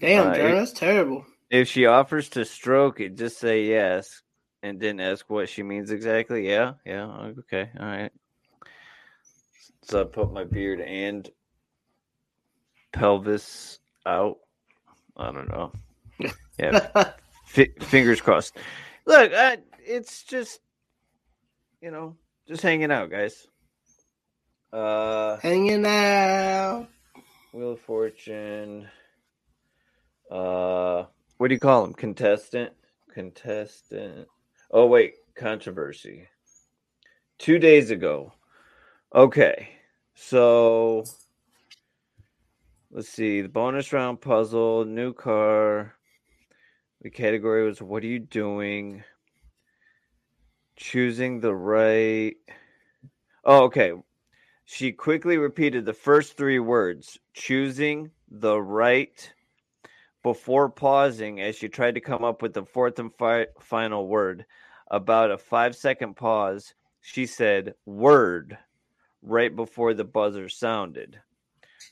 [0.00, 1.24] Damn, Uh, Germ, that's terrible.
[1.50, 4.22] If she offers to stroke it, just say yes,
[4.62, 6.48] and didn't ask what she means exactly.
[6.48, 7.06] Yeah, yeah,
[7.38, 8.12] okay, all right.
[9.90, 11.28] So I put my beard and
[12.92, 14.36] pelvis out.
[15.16, 15.72] I don't know.
[16.60, 16.86] Yeah,
[17.56, 18.56] F- fingers crossed.
[19.04, 20.60] Look, I, it's just
[21.80, 22.14] you know,
[22.46, 23.48] just hanging out, guys.
[24.72, 26.86] Uh, Hanging out.
[27.52, 28.88] Wheel of Fortune.
[30.30, 31.06] Uh,
[31.38, 31.94] what do you call him?
[31.94, 32.72] Contestant.
[33.12, 34.28] Contestant.
[34.70, 36.28] Oh wait, controversy.
[37.40, 38.32] Two days ago.
[39.12, 39.70] Okay,
[40.20, 41.04] so
[42.90, 43.40] let's see.
[43.40, 45.94] The bonus round puzzle, new car.
[47.00, 49.02] The category was "What are you doing?"
[50.76, 52.36] Choosing the right.
[53.44, 53.92] Oh, okay.
[54.66, 59.32] She quickly repeated the first three words, choosing the right,
[60.22, 64.44] before pausing as she tried to come up with the fourth and fi- final word.
[64.90, 68.58] About a five second pause, she said, word,
[69.22, 71.20] right before the buzzer sounded.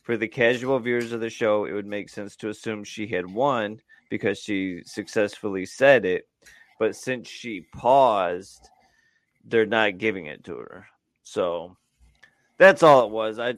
[0.02, 3.30] For the casual viewers of the show, it would make sense to assume she had
[3.30, 6.26] won because she successfully said it.
[6.78, 8.68] But since she paused,
[9.44, 10.86] they're not giving it to her.
[11.22, 11.76] So
[12.56, 13.38] that's all it was.
[13.38, 13.56] I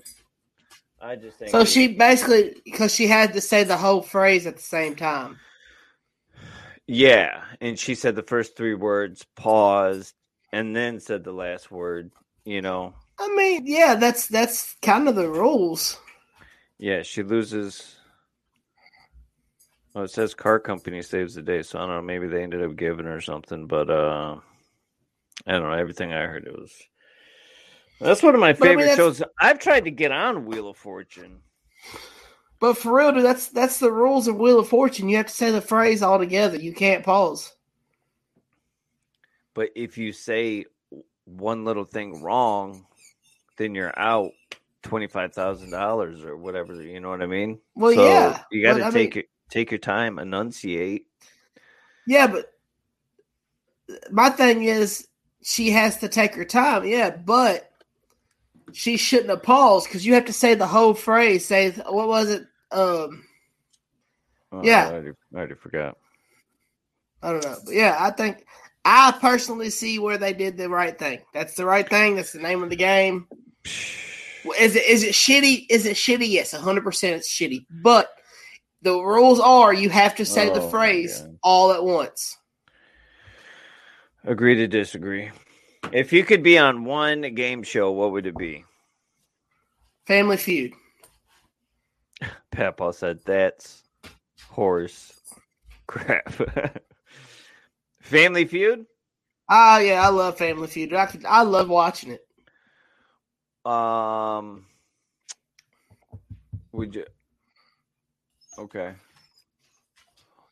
[1.00, 4.56] I just think So she basically, because she had to say the whole phrase at
[4.56, 5.38] the same time.
[6.86, 10.14] Yeah, and she said the first three words, paused,
[10.52, 12.10] and then said the last word.
[12.44, 15.98] You know, I mean, yeah, that's that's kind of the rules.
[16.78, 17.96] yeah, she loses.
[19.94, 22.02] Well, it says car company saves the day, so I don't know.
[22.02, 24.36] Maybe they ended up giving her something, but uh,
[25.46, 25.72] I don't know.
[25.72, 26.72] Everything I heard, it was.
[28.00, 29.22] That's one of my But I mean, favorite shows.
[29.40, 31.40] I've tried to get on Wheel of Fortune.
[32.60, 35.08] But for real, dude, that's that's the rules of Wheel of Fortune.
[35.08, 36.56] You have to say the phrase all together.
[36.56, 37.54] You can't pause.
[39.54, 40.66] But if you say
[41.24, 42.86] one little thing wrong,
[43.60, 44.32] then you're out
[44.82, 46.82] twenty five thousand dollars or whatever.
[46.82, 47.58] You know what I mean?
[47.74, 51.06] Well, So yeah, you got to take mean- it, take your time, enunciate.
[52.06, 52.46] Yeah, but
[54.10, 55.06] my thing is
[55.42, 56.84] she has to take her time.
[56.86, 57.70] Yeah, but
[58.72, 61.44] she shouldn't have paused because you have to say the whole phrase.
[61.44, 62.42] Say what was it?
[62.72, 63.24] Um,
[64.52, 64.88] Oh, Yeah.
[64.88, 65.96] I already, I already forgot.
[67.22, 67.56] I don't know.
[67.64, 68.44] But yeah, I think
[68.84, 71.20] I personally see where they did the right thing.
[71.32, 72.16] That's the right thing.
[72.16, 73.28] That's the name of the game.
[74.44, 75.66] Well, Is it is it shitty?
[75.68, 76.28] Is it shitty?
[76.28, 77.16] Yes, hundred percent.
[77.16, 77.66] It's shitty.
[77.82, 78.10] But
[78.82, 82.38] the rules are you have to say the Oh, my phrase all at once.
[84.24, 85.30] Agree to disagree.
[85.92, 88.64] If you could be on one game show, what would it be?
[90.06, 90.72] Family Feud.
[92.52, 93.82] Papa said that's
[94.48, 95.20] horse
[95.86, 96.32] crap.
[98.00, 98.86] Family Feud.
[99.50, 100.94] Oh yeah, I love Family Feud.
[100.94, 102.20] I could, I love watching it.
[103.64, 104.66] Um,
[106.72, 107.04] would you?
[108.58, 108.92] Okay.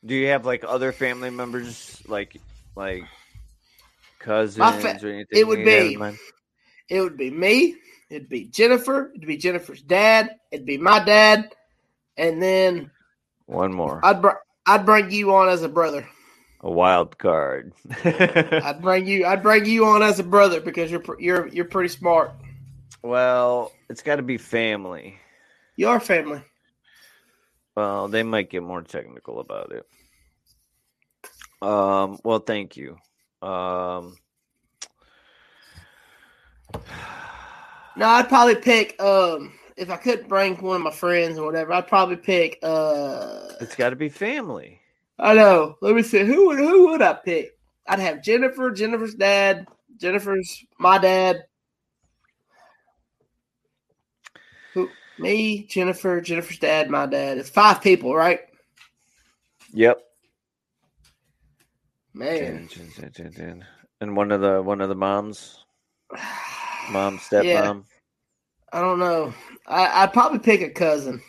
[0.05, 2.39] Do you have like other family members, like
[2.75, 3.03] like
[4.19, 5.25] cousins fa- or anything?
[5.31, 6.17] it would you have in be-
[6.89, 7.75] It would be me.
[8.09, 9.11] It'd be Jennifer.
[9.13, 10.37] It'd be Jennifer's dad.
[10.51, 11.53] It'd be my dad,
[12.17, 12.89] and then
[13.45, 16.07] one more, I'd br- I'd bring you on as a brother.
[16.61, 17.73] a wild card.
[18.05, 21.89] I'd bring you I'd bring you on as a brother because you're you're you're pretty
[21.89, 22.31] smart.
[23.01, 25.17] Well, it's got to be family.
[25.75, 26.41] Your family.
[27.75, 29.85] Well, they might get more technical about it.
[31.61, 32.19] Um.
[32.23, 32.97] Well, thank you.
[33.41, 34.17] Um.
[37.95, 41.73] No, I'd probably pick um if I couldn't bring one of my friends or whatever.
[41.73, 44.79] I'd probably pick uh It's got to be family.
[45.17, 45.75] I know.
[45.81, 47.57] Let me see who would who would I pick?
[47.87, 51.43] I'd have Jennifer, Jennifer's dad, Jennifer's my dad.
[55.19, 57.37] Me, Jennifer, Jennifer's dad, my dad.
[57.37, 58.41] It's five people, right?
[59.73, 60.01] Yep.
[62.13, 62.69] Man.
[64.01, 65.63] And one of the one of the moms,
[66.91, 67.43] mom, stepmom.
[67.43, 67.79] Yeah.
[68.71, 69.33] I don't know.
[69.67, 71.21] I, I'd probably pick a cousin.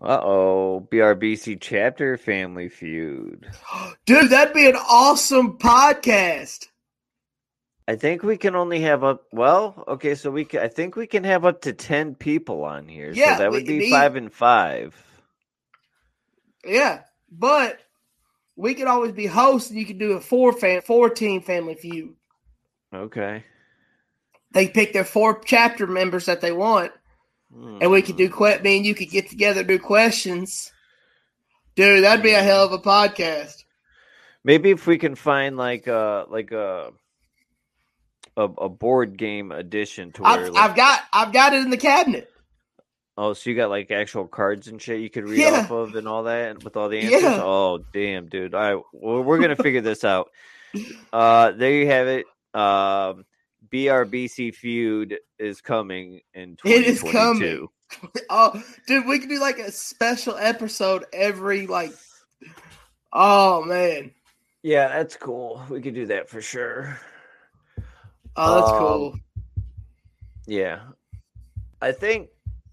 [0.00, 3.50] Uh oh, BRBC chapter family feud.
[4.06, 6.66] Dude, that'd be an awesome podcast.
[7.88, 9.24] I think we can only have up.
[9.32, 10.60] Well, okay, so we can.
[10.60, 13.12] I think we can have up to ten people on here.
[13.14, 14.94] Yeah, so that would be need- five and five.
[16.64, 17.78] Yeah, but
[18.56, 21.76] we could always be hosts, and you could do a four fan, four team family
[21.76, 22.14] feud.
[22.92, 23.44] Okay.
[24.52, 26.90] They pick their four chapter members that they want,
[27.54, 28.36] and we could do Hmm.
[28.36, 30.72] que- Me and you could get together, do questions.
[31.76, 32.46] Dude, that'd be a hmm.
[32.46, 33.62] hell of a podcast.
[34.42, 36.92] Maybe if we can find like a like a
[38.36, 41.70] a, a board game edition to where I've, like, I've got, I've got it in
[41.70, 42.30] the cabinet.
[43.18, 45.60] oh, so you got like actual cards and shit you could read Yeah.
[45.60, 47.22] off of and all that with all the answers.
[47.22, 47.40] Yeah.
[47.42, 48.54] Oh, damn, dude!
[48.54, 50.30] All right, well, we're gonna figure this out.
[51.12, 52.26] Uh, there you have it.
[52.52, 53.24] Um,
[53.72, 57.70] BRBC feud is coming in It is 2022.
[58.28, 61.92] Oh, dude, we could do like a special episode every like.
[63.12, 64.10] Oh man,
[64.62, 65.62] Yeah, that's cool.
[65.70, 66.98] We could do that for sure.
[68.36, 69.18] Oh that's Um, cool.
[70.46, 70.80] Yeah.
[71.82, 72.28] I think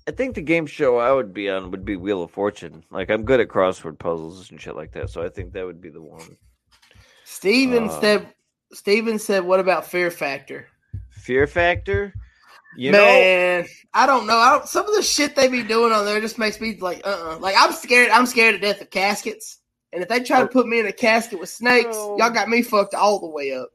[0.07, 2.83] I think the game show I would be on would be Wheel of Fortune.
[2.91, 5.81] Like I'm good at crossword puzzles and shit like that, so I think that would
[5.81, 6.37] be the one.
[7.25, 8.27] Steven uh, said.
[8.73, 10.67] Steven said, "What about Fear Factor?"
[11.11, 12.13] Fear Factor?
[12.75, 14.35] You know Man, I don't know.
[14.37, 17.05] I don't, some of the shit they be doing on there just makes me like,
[17.05, 18.09] uh, uh Like I'm scared.
[18.09, 19.59] I'm scared to death of caskets.
[19.93, 20.47] And if they try to Oh.
[20.47, 23.69] put me in a casket with snakes, y'all got me fucked all the way up.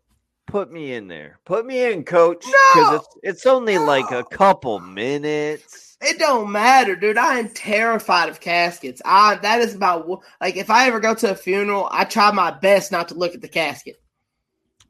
[0.48, 1.38] Put me in there.
[1.44, 2.44] Put me in, coach.
[2.74, 2.94] No!
[2.96, 5.96] it's it's only like a couple minutes.
[6.00, 7.18] It don't matter, dude.
[7.18, 9.00] I am terrified of caskets.
[9.04, 10.08] I that is about
[10.40, 13.34] like if I ever go to a funeral, I try my best not to look
[13.34, 13.96] at the casket.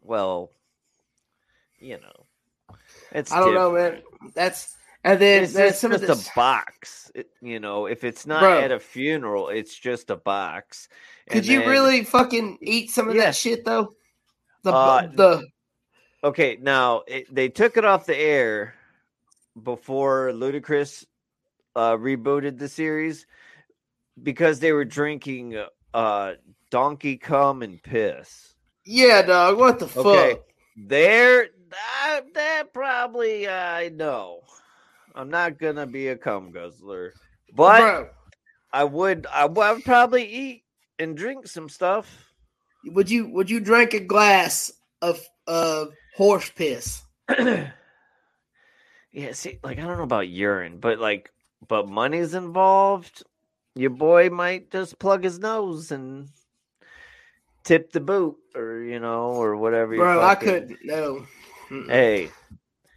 [0.03, 0.51] Well,
[1.79, 2.77] you know.
[3.13, 4.03] It's I don't know, man.
[4.35, 6.29] That's and then It's there's just, some of this.
[6.29, 7.11] a box.
[7.15, 8.61] It- you know, if it's not Bro.
[8.61, 10.89] at a funeral, it's just a box.
[11.31, 13.27] Could And you then- really fucking eat some of Yeah.
[13.27, 13.95] that shit though?
[14.63, 15.47] The Uh, the
[16.25, 18.75] Okay, now it, they took it off the air
[19.63, 21.05] before Ludacris
[21.77, 23.27] uh, rebooted the series
[24.21, 25.63] because they were drinking
[25.95, 26.33] uh,
[26.71, 28.55] donkey cum and piss.
[28.85, 29.59] yeah, dog.
[29.59, 30.41] What the Okay, fuck?
[30.77, 34.41] there that, that probably I know.
[35.15, 37.15] I'm not gonna be a cum guzzler,
[37.55, 38.09] but Bro,
[38.73, 40.65] I would I would probably eat
[40.99, 42.28] and drink some stuff.
[42.85, 47.03] Would you would you drink a glass of of horse piss?
[47.29, 47.73] yeah,
[49.33, 51.31] see, like I don't know about urine, but like,
[51.67, 53.23] but money's involved.
[53.75, 56.29] Your boy might just plug his nose and
[57.65, 59.97] tip the boot, or you know, or whatever.
[59.97, 60.79] Bro, I couldn't.
[60.85, 61.27] No.
[61.71, 61.89] Mm-mm.
[61.89, 62.31] Hey,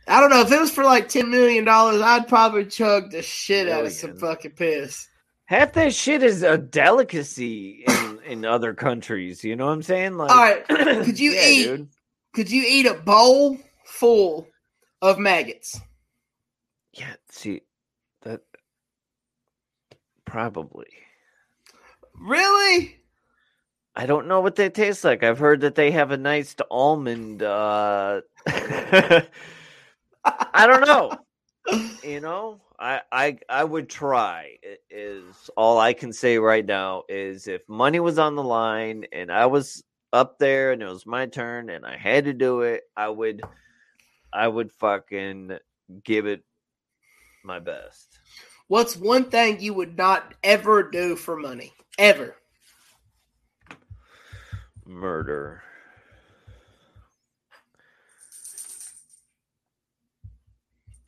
[0.07, 2.01] I don't know if it was for like ten million dollars.
[2.01, 5.07] I'd probably chug the shit out of some fucking piss.
[5.51, 9.43] Half that shit is a delicacy in in other countries.
[9.43, 10.15] You know what I'm saying?
[10.15, 10.67] Like, All right,
[11.05, 11.89] could you yeah, eat- Dude.
[12.33, 14.47] Could you eat a bowl full
[15.01, 15.79] of maggots?
[16.93, 17.61] Yeah, see
[18.21, 18.39] that
[20.25, 20.87] probably.
[22.17, 22.97] Really?
[23.93, 25.23] I don't know what they taste like.
[25.23, 27.43] I've heard that they have a nice almond.
[27.43, 28.21] Uh...
[28.47, 29.27] I
[30.55, 31.11] don't know.
[32.03, 34.57] You know, I I I would try.
[34.89, 39.31] Is all I can say right now is if money was on the line and
[39.31, 42.83] I was up there and it was my turn and I had to do it,
[42.97, 43.43] I would
[44.33, 45.57] I would fucking
[46.03, 46.43] give it
[47.43, 48.19] my best.
[48.67, 51.73] What's one thing you would not ever do for money?
[51.99, 52.35] Ever.
[54.85, 55.61] Murder.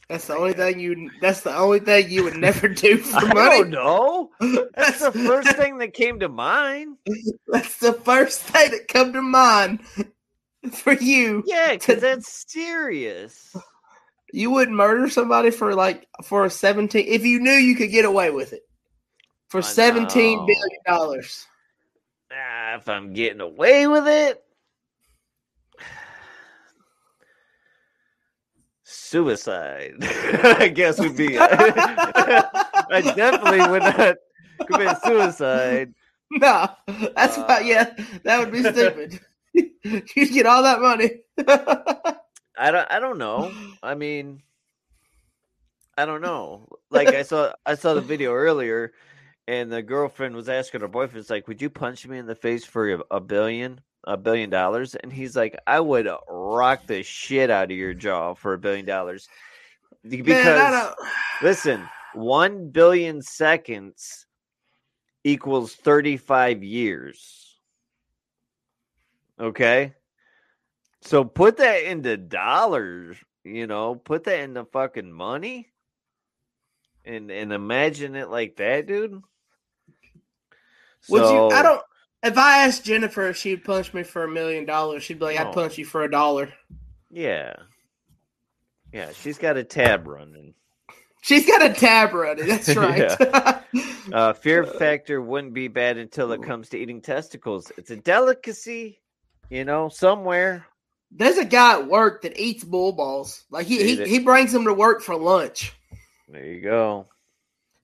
[0.10, 1.10] That's the only thing you.
[1.22, 3.64] That's the only thing you would never do for I don't money.
[3.64, 4.32] know.
[4.76, 6.98] That's the first thing that came to mind.
[7.48, 9.82] That's the first thing that come to mind
[10.72, 11.44] for you.
[11.46, 13.56] Yeah, because that's serious.
[14.32, 18.06] You wouldn't murder somebody for like for a seventeen if you knew you could get
[18.06, 18.64] away with it
[19.50, 21.46] for seventeen billion dollars.
[22.32, 24.44] Ah, if I'm getting away with it,
[29.14, 29.94] suicide.
[30.02, 31.38] I guess would be.
[31.40, 34.16] I definitely would not
[34.66, 35.94] commit suicide.
[36.32, 36.68] No,
[37.16, 37.60] that's Uh, why.
[37.60, 37.94] Yeah,
[38.24, 39.20] that would be stupid.
[39.54, 41.22] You'd get all that money.
[42.58, 42.90] I don't.
[42.92, 43.52] I don't know.
[43.84, 44.42] I mean,
[45.96, 46.68] I don't know.
[46.90, 47.54] Like I saw.
[47.68, 48.94] I saw the video earlier,
[49.48, 52.34] and the girlfriend was asking her boyfriend, "It's like, would you punch me in the
[52.36, 53.80] face for a, a billion?
[54.06, 58.34] A billion dollars, and he's like, I would rock the shit out of your jaw
[58.34, 59.28] for a billion dollars
[60.08, 60.92] because Man,
[61.42, 64.26] listen, one billion seconds
[65.24, 67.58] equals thirty-five years.
[69.40, 69.94] Okay,
[71.02, 73.18] so put that into dollars.
[73.44, 75.70] You know, put that into fucking money,
[77.06, 79.22] and and imagine it like that, dude.
[81.10, 81.56] Would so, you?
[81.56, 81.82] I don't.
[82.24, 85.40] If I asked Jennifer if she'd punch me for a million dollars, she'd be like,
[85.40, 85.52] "I'd oh.
[85.54, 86.54] punch you for a dollar."
[87.12, 87.54] Yeah,
[88.94, 89.12] yeah.
[89.12, 90.54] She's got a tab running.
[91.22, 92.48] She's got a tab running.
[92.48, 93.64] That's right.
[94.14, 97.72] uh, fear factor wouldn't be bad until it comes to eating testicles.
[97.78, 99.02] It's a delicacy,
[99.50, 100.66] you know, somewhere.
[101.12, 103.44] There's a guy at work that eats bull balls.
[103.52, 105.74] Like he he, he brings them to work for lunch.
[106.30, 107.06] There you go.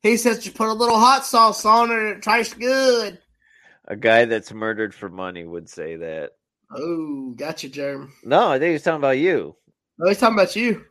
[0.01, 3.19] He says you put a little hot sauce on it and it tastes good.
[3.89, 6.31] A guy that's murdered for money would say that.
[6.71, 8.11] Oh, gotcha, Jerm.
[8.23, 9.55] No, I think he's talking about you.
[9.97, 10.85] No, he's talking about you.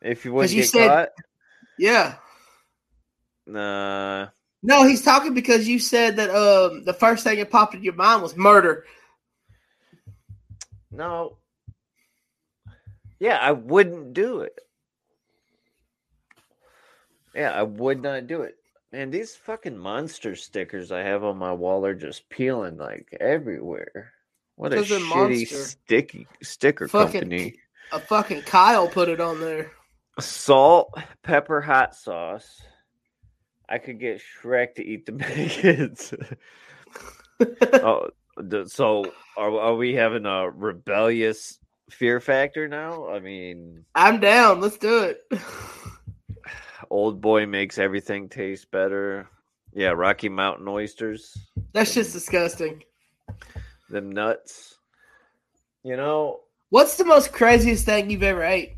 [0.00, 1.08] If you wouldn't you get said, caught.
[1.78, 2.14] Yeah.
[3.46, 4.28] Nah.
[4.62, 7.94] No, he's talking because you said that um the first thing that popped in your
[7.94, 8.84] mind was murder.
[10.92, 11.38] No.
[13.18, 14.58] Yeah, I wouldn't do it.
[17.34, 18.56] Yeah, I would not do it.
[18.92, 24.12] Man, these fucking monster stickers I have on my wall are just peeling like everywhere.
[24.56, 27.54] What a shitty sticky sticker fucking, company.
[27.92, 29.72] A fucking Kyle put it on there.
[30.20, 32.60] Salt, pepper, hot sauce.
[33.66, 36.12] I could get Shrek to eat the bigots.
[37.82, 38.10] oh,
[38.66, 43.08] so are, are we having a rebellious fear factor now?
[43.08, 44.60] I mean, I'm down.
[44.60, 45.22] Let's do it.
[46.92, 49.26] Old boy makes everything taste better.
[49.72, 51.34] Yeah, Rocky Mountain oysters.
[51.72, 52.82] That's just disgusting.
[53.88, 54.76] Them nuts.
[55.84, 58.76] You know, what's the most craziest thing you've ever ate?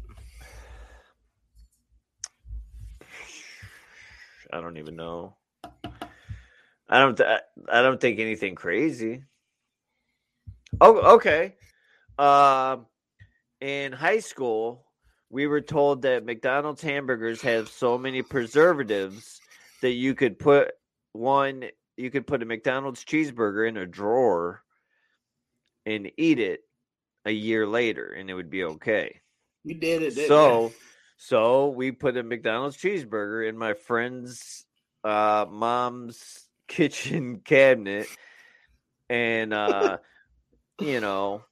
[4.53, 5.35] I don't even know.
[6.89, 7.17] I don't.
[7.17, 9.25] Th- I don't think anything crazy.
[10.81, 11.57] Oh, okay.
[12.17, 12.77] Uh,
[13.61, 14.84] in high school,
[15.35, 19.41] we were told that McDonald's hamburgers have so many preservatives
[19.83, 20.71] that you could put
[21.13, 21.65] one
[21.97, 24.63] you could put a McDonald's cheeseburger in a drawer
[25.85, 26.61] and eat it
[27.25, 29.23] a year later and it would be okay.
[29.65, 30.15] You did it.
[30.15, 30.75] so you?
[31.17, 34.65] so we put a McDonald's cheeseburger in my friend's
[35.03, 38.07] uh, mom's kitchen cabinet
[39.11, 39.99] and uh
[40.81, 41.43] you know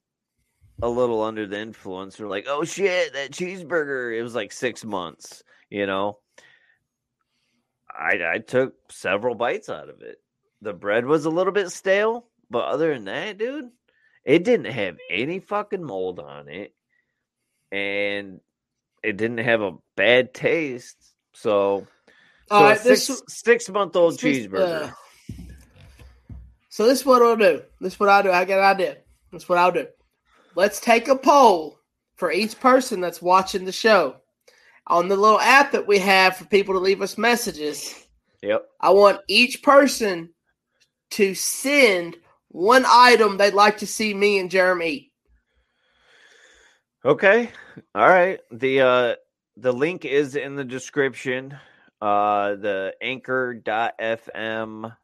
[0.82, 2.18] a little under the influence.
[2.18, 4.18] We're like, oh shit, that cheeseburger.
[4.18, 6.18] It was like six months, you know.
[7.88, 10.20] I I took several bites out of it.
[10.60, 13.70] The bread was a little bit stale, but other than that, dude,
[14.24, 16.74] it didn't have any fucking mold on it.
[17.70, 18.40] And
[19.02, 20.96] it didn't have a bad taste.
[21.32, 21.86] So,
[22.48, 24.88] so right, six, this, six month old cheeseburger.
[24.88, 24.90] Uh,
[26.68, 27.62] so this is what I'll do.
[27.80, 28.30] This is what I'll do.
[28.30, 28.96] I got an idea.
[29.30, 29.86] That's what I'll do
[30.54, 31.78] let's take a poll
[32.14, 34.16] for each person that's watching the show
[34.86, 38.06] on the little app that we have for people to leave us messages.
[38.42, 38.66] Yep.
[38.80, 40.30] I want each person
[41.12, 42.16] to send
[42.48, 45.12] one item they'd like to see me and Jeremy eat.
[47.04, 47.50] Okay.
[47.94, 48.40] All right.
[48.50, 49.14] The uh
[49.56, 51.56] the link is in the description.
[52.00, 54.96] Uh the anchor.fm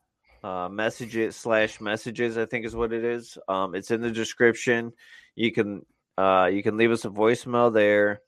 [0.44, 3.38] uh messages slash messages, I think is what it is.
[3.48, 4.92] Um it's in the description
[5.38, 5.86] you can
[6.16, 8.20] uh you can leave us a voicemail there.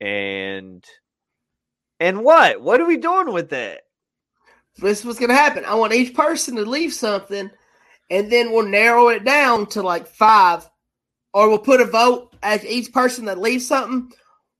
[0.00, 0.84] And
[2.00, 2.60] and what?
[2.60, 3.82] What are we doing with that
[4.76, 5.64] this is what's gonna happen.
[5.64, 7.50] I want each person to leave something
[8.10, 10.68] and then we'll narrow it down to like five.
[11.32, 14.12] Or we'll put a vote as each person that leaves something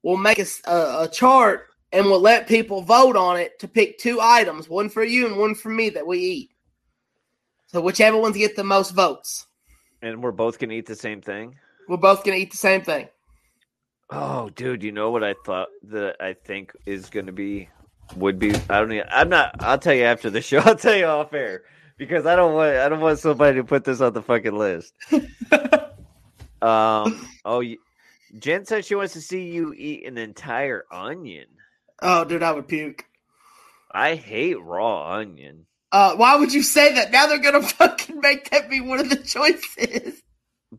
[0.03, 3.99] we'll make a, a, a chart and we'll let people vote on it to pick
[3.99, 6.51] two items one for you and one for me that we eat.
[7.69, 9.47] So whichever ones get the most votes.
[10.03, 11.57] And we're both gonna eat the same thing
[11.89, 13.09] we're both gonna eat the same thing.
[14.11, 17.69] Oh, dude, you know what I thought that I think is gonna be
[18.17, 20.59] would be I don't even I'm not I'll tell you after the show.
[20.65, 21.63] I'll tell you off air
[21.97, 24.93] because I don't want I don't want somebody to put this on the fucking list.
[26.63, 27.63] um oh
[28.39, 31.47] Jen said she wants to see you eat an entire onion.
[32.03, 33.07] Oh, dude, I would puke.
[33.93, 35.67] I hate raw onion.
[35.93, 37.13] Uh, why would you say that?
[37.13, 40.24] Now they're gonna fucking make that be one of the choices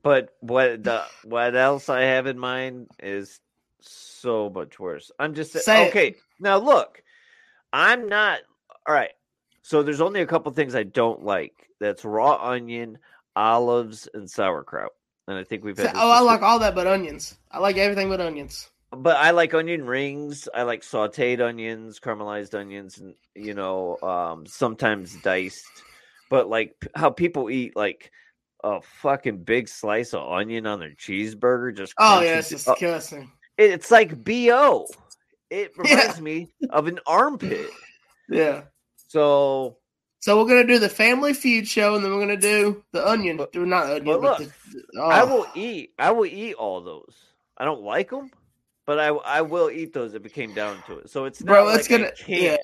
[0.01, 3.39] but what the what else I have in mind is
[3.81, 5.11] so much worse.
[5.19, 6.07] I'm just Say okay.
[6.09, 6.17] It.
[6.39, 7.03] Now look,
[7.71, 8.39] I'm not
[8.87, 9.11] all right.
[9.61, 11.69] So there's only a couple things I don't like.
[11.79, 12.99] That's raw onion.
[13.35, 14.91] olives, and sauerkraut.
[15.27, 15.91] And I think we've had.
[15.95, 17.37] Oh, I like all that but onions.
[17.51, 18.69] I like everything but onions.
[18.91, 20.47] but I like onion rings.
[20.53, 25.65] I like sautéed onions, caramelized onions, and you know, um, sometimes diced.
[26.29, 28.11] But like how people eat like
[28.65, 33.31] a fucking big slice of onion on their cheeseburger, just Oh yeah, it's uh, disgusting.
[33.57, 34.87] it- it's like bo.
[35.49, 35.95] It Yeah.
[36.01, 37.69] reminds me of an armpit.
[38.29, 38.63] Yeah.
[39.07, 39.77] So
[40.19, 43.37] So we're gonna do the Family Feud show, and then we're gonna do the Onion.
[43.37, 45.07] But- do not Onion, but but, look, the, oh.
[45.09, 45.93] I will eat.
[45.99, 47.13] I will eat all those.
[47.57, 48.31] I don't like them,
[48.87, 51.09] but I I will eat those if it came down to it.
[51.11, 52.59] So it's not Bro, like it's gonna- can't.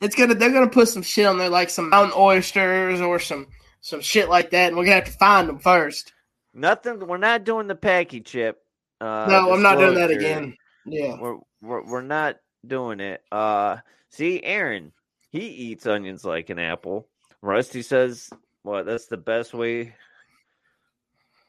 [0.00, 0.34] It's gonna.
[0.34, 3.46] They're gonna put some shit on there, like some mountain oysters or some
[3.80, 6.12] some shit like that, and we're gonna have to find them first.
[6.52, 7.06] Nothing.
[7.06, 8.62] We're not doing the Paqui chip.
[9.00, 10.56] Uh, no, I'm not doing that again.
[10.84, 11.16] Yeah.
[11.18, 13.22] We're, we're we're not doing it.
[13.30, 13.78] Uh,
[14.10, 14.92] see, Aaron,
[15.30, 17.08] he eats onions like an apple.
[17.42, 18.30] Rusty says,
[18.62, 18.86] "What?
[18.86, 19.94] That's the best way."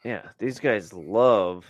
[0.03, 1.65] Yeah, these guys love.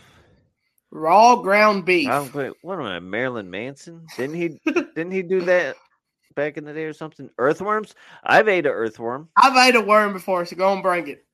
[0.91, 2.09] Raw ground beef.
[2.09, 4.05] I don't wait, what am I, Marilyn Manson?
[4.17, 4.59] Didn't he?
[4.65, 5.75] didn't he do that
[6.35, 7.29] back in the day or something?
[7.37, 7.93] Earthworms.
[8.23, 9.29] I've ate an earthworm.
[9.35, 11.25] I've ate a worm before, so go and bring it.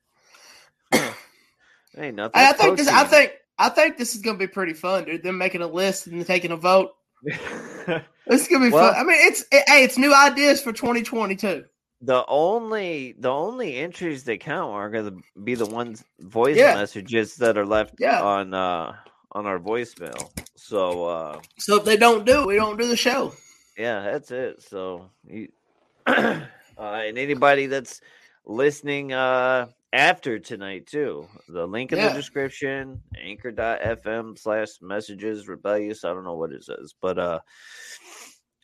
[1.98, 2.32] Ain't nothing.
[2.36, 2.88] I, I think this.
[2.88, 3.32] I think.
[3.60, 5.24] I think this is gonna be pretty fun, dude.
[5.24, 6.92] Them making a list and taking a vote.
[8.30, 9.00] This is gonna be Well- fun.
[9.00, 11.64] I mean, it's it, hey, it's new ideas for 2022.
[12.02, 16.76] the only the only entries that count are going to be the ones voice Yeah.
[16.76, 18.22] messages that are left Yeah.
[18.22, 18.94] on uh
[19.32, 20.30] on our voicemail.
[20.58, 23.34] So uh So if they don't do it, we don't do the show.
[23.78, 24.62] Yeah, that's it.
[24.64, 25.50] So you,
[26.08, 26.42] uh,
[26.78, 28.02] and anybody that's
[28.46, 32.10] listening uh after tonight too, the link in Yeah.
[32.10, 36.04] the description, anchor.fm slash messages rebellious.
[36.04, 37.40] I don't know what it says, but uh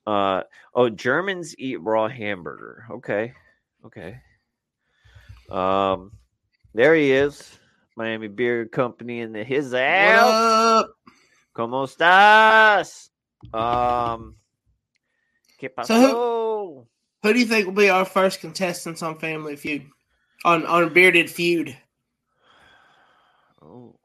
[0.07, 0.43] uh
[0.74, 2.86] oh Germans eat raw hamburger.
[2.91, 3.34] Okay.
[3.86, 4.20] Okay.
[5.49, 6.11] Um
[6.74, 7.59] there he is.
[7.95, 10.89] Miami Beard Company in the his What up?
[11.55, 13.09] ¿Cómo estás?
[13.53, 14.36] Um,
[15.64, 15.88] ¿Qué pasó?
[15.88, 16.88] So Who
[17.24, 19.84] who, do you think will be our first contestants on Family Feud?
[20.43, 21.78] On on Bearded Feud.
[23.61, 23.95] oh,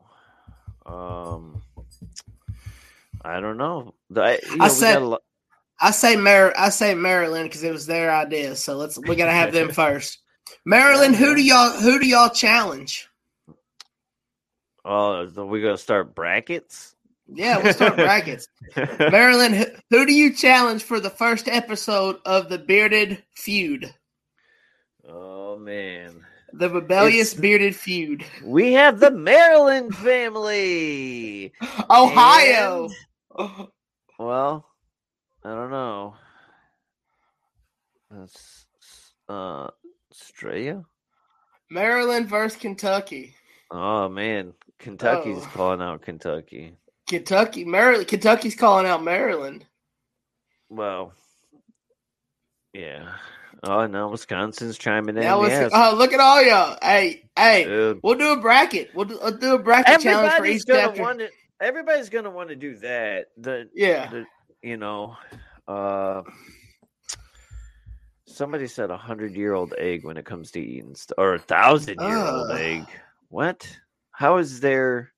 [0.87, 1.61] um,
[3.25, 3.95] I don't know.
[4.17, 5.19] I, you I know, we said- lo-
[5.81, 8.55] I say Mar I say Maryland because it was their idea.
[8.55, 10.19] So let's we gotta have them first.
[10.65, 13.09] Maryland, who do y'all who do y'all challenge?
[14.85, 16.95] oh, so we gonna start brackets.
[17.29, 18.49] Yeah, we'll start brackets.
[18.99, 23.93] Maryland, who, who do you challenge for the first episode of the Bearded Feud?
[25.07, 28.24] oh man, The rebellious It's- Bearded Feud.
[28.45, 31.53] we have the Maryland family.
[31.91, 32.89] Ohio.
[34.18, 34.66] Well,
[35.45, 36.14] I don't know.
[38.11, 38.66] That's
[39.29, 39.68] uh,
[40.12, 40.85] Australia.
[41.70, 43.35] Maryland versus Kentucky.
[43.70, 45.51] Oh man, Kentucky's Oh.
[45.53, 46.74] calling out Kentucky.
[47.09, 48.07] Kentucky, Maryland.
[48.09, 49.65] Kentucky's calling out Maryland.
[50.69, 51.13] Well,
[52.73, 53.13] yeah.
[53.65, 55.23] Oh no, Wisconsin's chiming in.
[55.25, 55.71] Now yes.
[55.75, 56.77] oh look at all y'all.
[56.81, 58.01] Hey, hey, Dude.
[58.05, 58.91] we'll do a bracket.
[58.95, 61.03] We'll do, we'll do a bracket challenge for Everybody's each gonna chapter.
[61.03, 61.29] want to.
[61.61, 63.27] Everybody's gonna want to do that.
[63.37, 64.09] The, Yeah.
[64.11, 64.25] the
[64.63, 65.17] you know,
[65.67, 66.23] uh,
[68.27, 71.39] somebody said a hundred year old egg when it comes to eating, st- or a
[71.39, 72.59] thousand year old Ugh.
[72.61, 72.85] egg.
[73.29, 73.69] What?
[74.13, 75.13] How is there?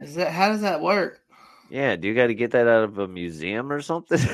[0.00, 1.20] Is that how does that work?
[1.70, 4.18] Yeah, do you got to get that out of a museum or something?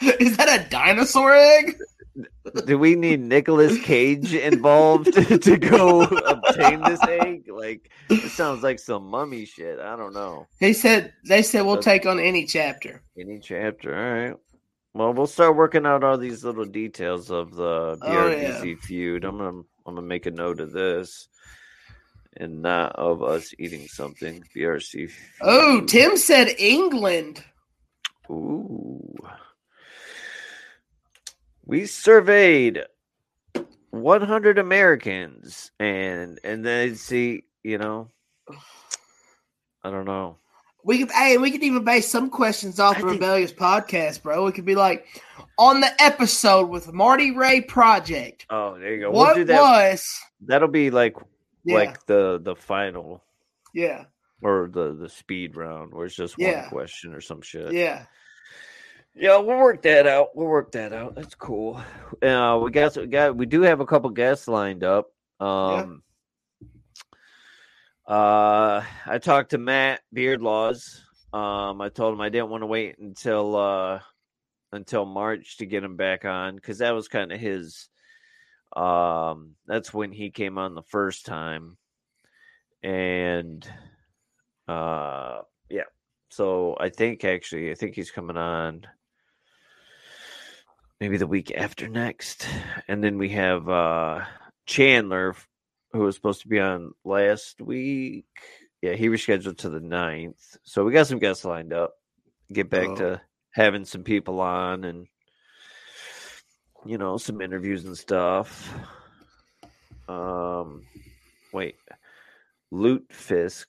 [0.00, 1.76] Is that a dinosaur egg?
[2.66, 7.48] do we need Nicolas Cage involved to, to go obtain this egg?
[7.48, 9.78] Like, it sounds like some mummy shit.
[9.78, 10.46] I don't know.
[10.60, 13.02] They said they said we'll take on any chapter.
[13.18, 14.36] Any chapter, all right.
[14.94, 19.24] Well, we'll start working out all these little details of the Oh, BRBC feud.
[19.24, 21.28] I'm gonna, I'm gonna make a note of this,
[22.36, 24.42] and not of us eating something.
[24.56, 25.10] BRC.
[25.40, 25.82] Oh.
[25.82, 27.44] Tim said England.
[28.30, 29.14] Ooh.
[31.64, 32.82] We surveyed
[33.90, 38.08] 100 Americans, and and then see, you know,
[39.84, 40.38] I don't know.
[40.84, 44.22] We could hey, we could even base some questions off I the think- rebellious podcast,
[44.22, 44.46] bro.
[44.48, 45.22] It could be like
[45.58, 48.46] on the episode with Marty Ray Project.
[48.50, 49.10] Oh, there you go.
[49.12, 49.60] what we'll do that.
[49.60, 50.08] was
[50.40, 51.14] That'll be like
[51.64, 53.22] yeah, like the the final
[53.74, 54.04] yeah,
[54.42, 57.72] or the the speed round, where it's just one question or some shit.
[57.72, 58.06] yeah.
[59.14, 60.34] Yeah, we'll work that out.
[60.34, 61.14] We'll work that out.
[61.14, 61.78] That's cool.
[62.22, 65.12] Uh, we got we got we do have a couple guests lined up.
[65.38, 66.02] Um,
[68.06, 71.02] uh, I talked to Matt Beardlaws.
[71.32, 74.00] Um, I told him I didn't want to wait until uh
[74.72, 77.88] until March to get him back on because that was kind of his
[78.76, 81.76] Um, that's when he came on the first time,
[82.82, 83.66] and
[84.68, 85.82] uh, yeah.
[86.30, 88.86] So I think actually, I think he's coming on
[91.00, 92.46] maybe the week after next,
[92.88, 94.20] and then we have uh
[94.66, 95.34] Chandler,
[95.92, 98.26] who was supposed to be on last week.
[98.80, 100.56] Yeah, he rescheduled to the 9th.
[100.64, 101.92] So we got some guests lined up.
[102.52, 102.96] Get back Oh.
[102.96, 103.20] to
[103.52, 105.06] having some people on and
[106.84, 108.72] you know, some interviews and stuff.
[110.08, 110.84] Um
[111.52, 111.76] wait.
[112.72, 113.66] Lutefisk,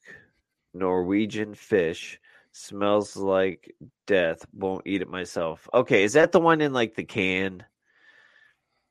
[0.74, 2.20] Norwegian fish,
[2.54, 3.76] smells like
[4.08, 4.46] death.
[4.54, 5.68] Won't eat it myself.
[5.74, 7.64] Okay, is that the one in like the can?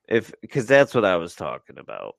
[0.08, 2.16] If because that's what I was talking about.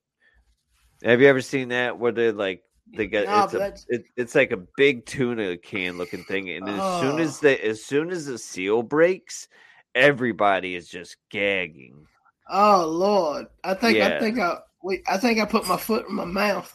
[1.04, 2.62] Have you ever seen that where they like
[2.96, 6.68] they get No, it's a it, it's like a big tuna can looking thing, and
[6.68, 7.22] as soon Oh.
[7.22, 9.48] as the as soon as the seal breaks,
[9.94, 12.06] everybody is just gagging.
[12.50, 15.02] Oh Lord, I think I think I wait.
[15.08, 16.72] I think I put my foot in my mouth.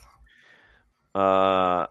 [1.14, 1.88] Uh,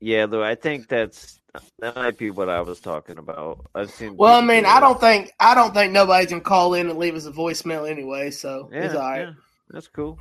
[0.00, 1.40] yeah, Lou, I think that's
[1.78, 3.66] that might be what I was talking about.
[3.74, 4.16] I've seen.
[4.16, 6.98] Well, I mean, do I don't think I don't think nobody's gonna call in and
[6.98, 9.20] leave us a voicemail anyway, so Yeah, it's all right.
[9.20, 9.32] yeah,
[9.70, 10.18] that's cool.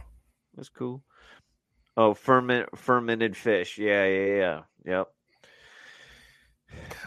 [0.56, 1.04] That's cool.
[1.96, 3.78] Oh, ferment fermented fish.
[3.78, 4.62] Yeah, yeah, yeah.
[4.86, 5.08] Yep.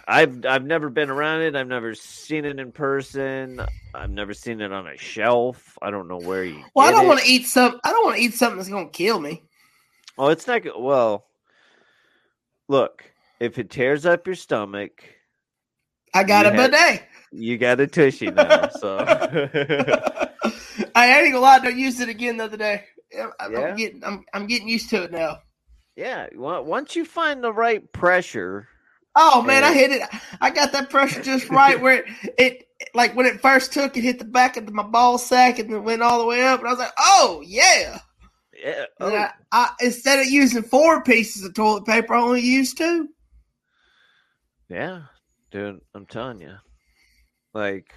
[0.06, 1.54] I've I've never been around it.
[1.54, 3.60] I've never seen it in person.
[3.94, 5.78] I've never seen it on a shelf.
[5.80, 6.64] I don't know where you.
[6.74, 7.78] Well, I don't want to eat some.
[7.84, 9.42] I don't want to eat something that's gonna kill me.
[10.18, 10.72] Oh, it's not good.
[10.76, 11.26] well.
[12.68, 13.04] Look,
[13.40, 15.04] if it tears up your stomach,
[16.14, 17.02] I got a had- bidet.
[17.32, 18.68] you got a tushy now.
[18.68, 18.98] So
[20.94, 21.60] I ain't gonna lie.
[21.62, 22.84] I used it again the other day.
[23.18, 24.04] I'm, I'm getting.
[24.04, 24.24] I'm.
[24.32, 25.38] I'm getting used to it now.
[25.96, 28.68] yeah, on- once you find the right pressure,
[29.22, 30.02] Oh man, I hit it.
[30.40, 34.02] I got that pressure just right where it, it like when it first took, it
[34.02, 36.60] hit the back of my ball sack and then went all the way up.
[36.60, 37.98] And I was like, oh yeah.
[38.58, 38.86] yeah.
[38.98, 43.08] Oh, I, I, instead of using four pieces of toilet paper, I only used two.
[44.70, 45.02] Yeah,
[45.50, 46.54] dude, I'm telling you,
[47.52, 47.92] like,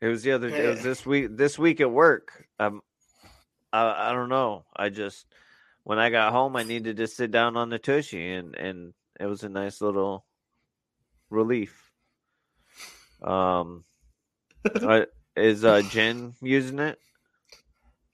[0.00, 0.48] it was the other.
[0.48, 1.36] It was this week.
[1.36, 2.46] This week at work.
[2.58, 2.80] Um,
[3.70, 4.64] I I don't know.
[4.74, 5.26] I just
[5.84, 9.26] when I got home, I needed to sit down on the tushy, and and it
[9.26, 10.24] was a nice little
[11.30, 11.90] relief.
[13.22, 13.84] Um,
[14.74, 15.02] uh,
[15.36, 16.98] is uh Jen using it?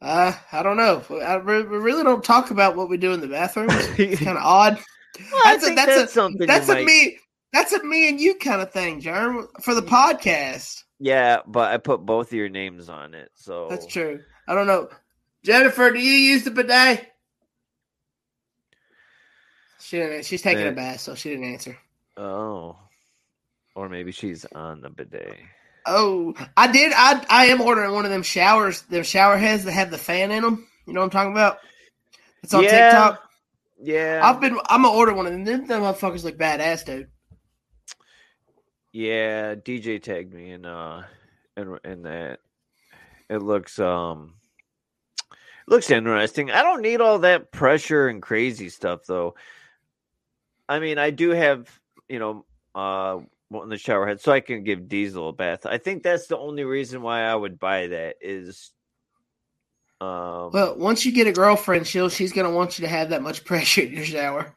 [0.00, 1.02] Uh, I don't know.
[1.22, 3.68] I we really don't talk about what we do in the bathroom.
[3.70, 4.78] It's kind of odd.
[5.32, 6.46] Well, That's a- think that's a- that's something.
[6.46, 7.18] That's a might- me.
[7.50, 10.82] That's a me and you kind of thing, Jerm, for the podcast.
[10.98, 14.20] Yeah, but I put both of your names on it, so That's true.
[14.46, 14.90] I don't know.
[15.42, 17.10] Jennifer, do you use the bidet?
[19.86, 20.24] She didn't.
[20.24, 21.78] She's taking a bath, so she didn't answer.
[22.16, 22.76] Oh,
[23.76, 25.36] or maybe she's on the bidet.
[25.86, 26.92] Oh, I did.
[26.92, 30.32] I I am ordering one of them showers, them shower heads that have the fan
[30.32, 30.66] in them.
[30.88, 31.58] You know what I'm talking about?
[32.42, 32.70] It's on Yeah.
[32.90, 33.22] TikTok.
[33.80, 34.58] Yeah, I've been.
[34.68, 35.44] I'm gonna order one of them.
[35.44, 37.08] Them, them motherfuckers look badass, dude.
[38.92, 39.54] yeah.
[39.54, 41.04] DJ tagged me in uh
[41.56, 42.40] in in that.
[43.28, 44.34] It looks um
[45.68, 46.50] looks interesting.
[46.50, 49.34] I don't need all that pressure and crazy stuff though.
[50.68, 51.68] I mean, I do have
[52.08, 52.44] you know
[52.74, 55.66] uh one in the shower head, so I can give Diesel a bath.
[55.66, 58.72] I think that's the only reason why I would buy that is.
[60.00, 63.22] Um, Well, once you get a girlfriend, she'll she's gonna want you to have that
[63.22, 64.54] much pressure in your shower.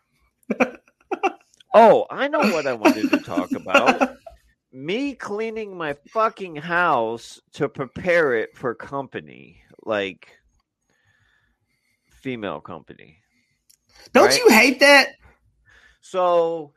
[1.71, 4.17] Oh, I know what I wanted to talk about.
[4.71, 10.29] Me cleaning my fucking house to prepare it for company, like
[12.21, 13.17] female company.
[14.13, 14.37] Don't Right.
[14.37, 15.09] you hate that?
[16.09, 16.73] So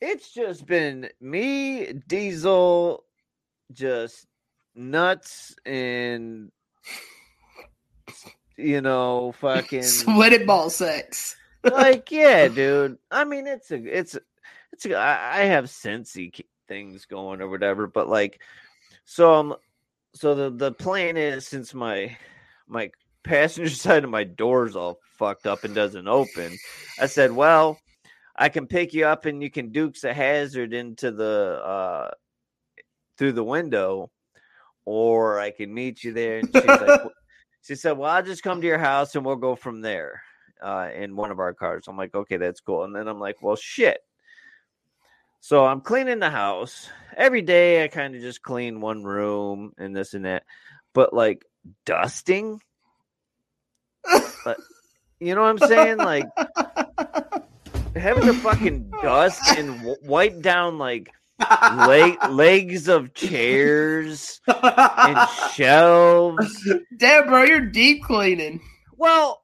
[0.00, 3.04] it's just been me, Diesel,
[3.72, 4.26] just
[4.74, 6.52] nuts and
[8.58, 11.36] you know, fucking Sweated ball sex.
[11.64, 14.20] like yeah dude i mean it's a it's a,
[14.72, 18.40] it's a, I, have Scentsy things going or whatever but like
[19.04, 19.54] so I'm,
[20.14, 22.16] so the the plan is since my
[22.68, 22.90] my
[23.24, 26.56] passenger side of my door's all fucked up and doesn't open
[27.00, 27.78] i said well
[28.36, 32.10] i can pick you up and you can dukes a hazard into the uh
[33.18, 34.10] through the window
[34.84, 37.00] or i can meet you there and she's like
[37.62, 40.22] she said well i'll just come to your house and we'll go from there
[40.62, 41.84] uh, in one of our cars.
[41.88, 42.84] I'm like, okay, that's cool.
[42.84, 43.98] And then I'm like, well, shit.
[45.40, 47.84] So I'm cleaning the house every day.
[47.84, 50.44] I kind of just clean one room and this and that,
[50.92, 51.44] but like
[51.84, 52.60] dusting,
[55.20, 55.98] you know what I'm saying?
[55.98, 56.26] Like
[57.96, 61.10] having to fucking dust and w- wipe down like
[61.86, 66.68] leg, legs of chairs and shelves.
[66.96, 68.60] Damn, bro, you're deep cleaning.
[68.96, 69.40] Well,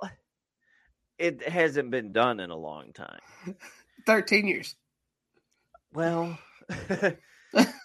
[1.19, 3.21] it hasn't been done in a long time.
[4.07, 4.75] 13 years.
[5.93, 6.39] Well,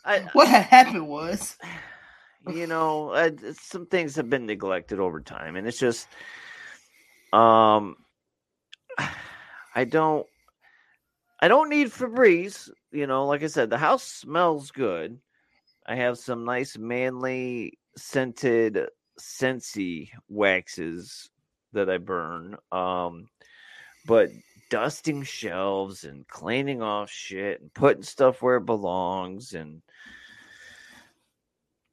[0.06, 1.58] I, What had happened was,
[2.48, 6.08] you know, uh, some things have been neglected over time, and it's just,
[7.34, 7.98] um,
[9.76, 10.26] I don't,
[11.40, 12.70] I don't need Febreze.
[12.92, 15.20] You know, like I said, the house smells good.
[15.86, 18.88] I have some nice manly scented
[19.20, 21.30] Scentsy waxes
[21.74, 22.58] that I burn.
[22.72, 23.30] Um,
[24.06, 24.30] but
[24.70, 29.82] dusting shelves and cleaning off shit and putting stuff where it belongs and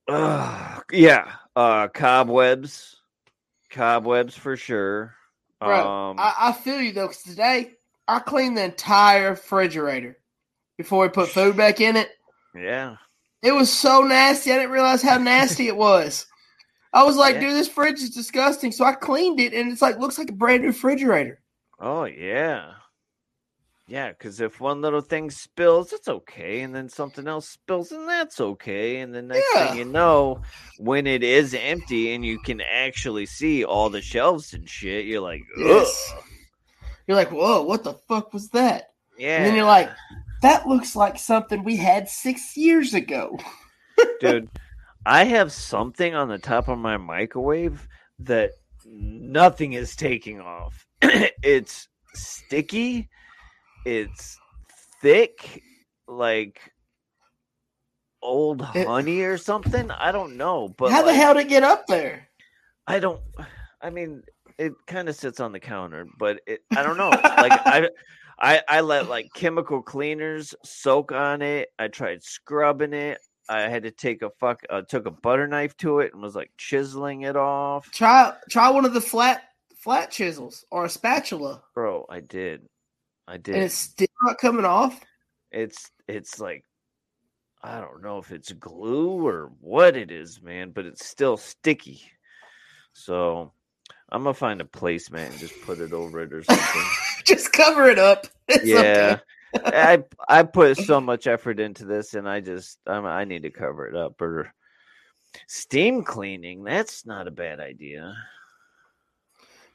[0.08, 2.96] uh, yeah, uh, cobwebs,
[3.70, 5.14] cobwebs for sure.
[5.60, 5.88] bro.
[5.88, 7.72] um, I, I feel you though, because today
[8.06, 10.18] I cleaned the entire refrigerator
[10.76, 12.10] before we put food back in it.
[12.54, 12.96] yeah,
[13.42, 14.52] It was so nasty.
[14.52, 16.26] I didn't realize how nasty it was.
[16.92, 17.40] I was like, Yeah.
[17.40, 18.72] dude, this fridge is disgusting.
[18.72, 21.40] So I cleaned it, and it's like looks like a brand new refrigerator.
[21.80, 22.72] oh yeah,
[23.88, 24.10] yeah.
[24.10, 28.40] Because if one little thing spills, it's okay, and then something else spills, and that's
[28.40, 29.68] okay, and the next Yeah.
[29.70, 30.40] thing you know,
[30.78, 35.20] when it is empty and you can actually see all the shelves and shit, you're
[35.20, 35.66] like, Ugh.
[35.66, 36.14] Yes.
[37.06, 38.90] You're like, whoa, what the fuck was that?
[39.18, 39.36] yeah.
[39.36, 39.90] And then you're like,
[40.42, 43.38] that looks like something we had six years ago.
[44.20, 44.48] dude
[45.06, 47.86] i have something on the top of my microwave
[48.18, 48.50] that
[48.86, 53.08] nothing is taking off it's sticky
[53.86, 54.36] it's
[55.00, 55.62] thick
[56.08, 56.72] like
[58.22, 61.62] old It- honey or something i don't know but how the hell did it get
[61.62, 62.28] up there?
[62.86, 63.20] i don't
[63.80, 64.22] i mean
[64.58, 67.88] it kind of sits on the counter but it i don't know like i
[68.38, 71.68] I, I let like chemical cleaners soak on it.
[71.78, 73.18] I tried scrubbing it.
[73.48, 76.34] I had to take a fuck uh, took a butter knife to it and was
[76.34, 77.90] like chiseling it off.
[77.92, 79.42] Try try one of the flat
[79.76, 82.62] flat chisels or a spatula, Bro, I did.
[83.28, 83.54] I did.
[83.54, 84.98] and it's still not coming off.
[85.52, 86.64] it's it's like
[87.62, 92.02] I don't know if it's glue or what it is, man, but it's still sticky.
[92.94, 93.52] So
[94.14, 96.82] I'm gonna find a placemat and just put it over it or something.
[97.24, 98.26] Just cover it up.
[98.62, 99.18] Yeah.
[99.56, 103.50] I I put so much effort into this and I just I'm, I need to
[103.50, 104.52] cover it up or
[105.48, 106.62] steam cleaning.
[106.62, 108.14] That's not a bad idea.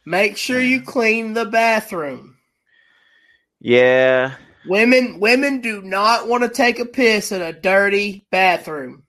[0.06, 0.86] Make sure you mm.
[0.86, 2.38] clean the bathroom.
[3.60, 4.36] Yeah.
[4.68, 9.04] Women women do not want to take a piss in a dirty bathroom.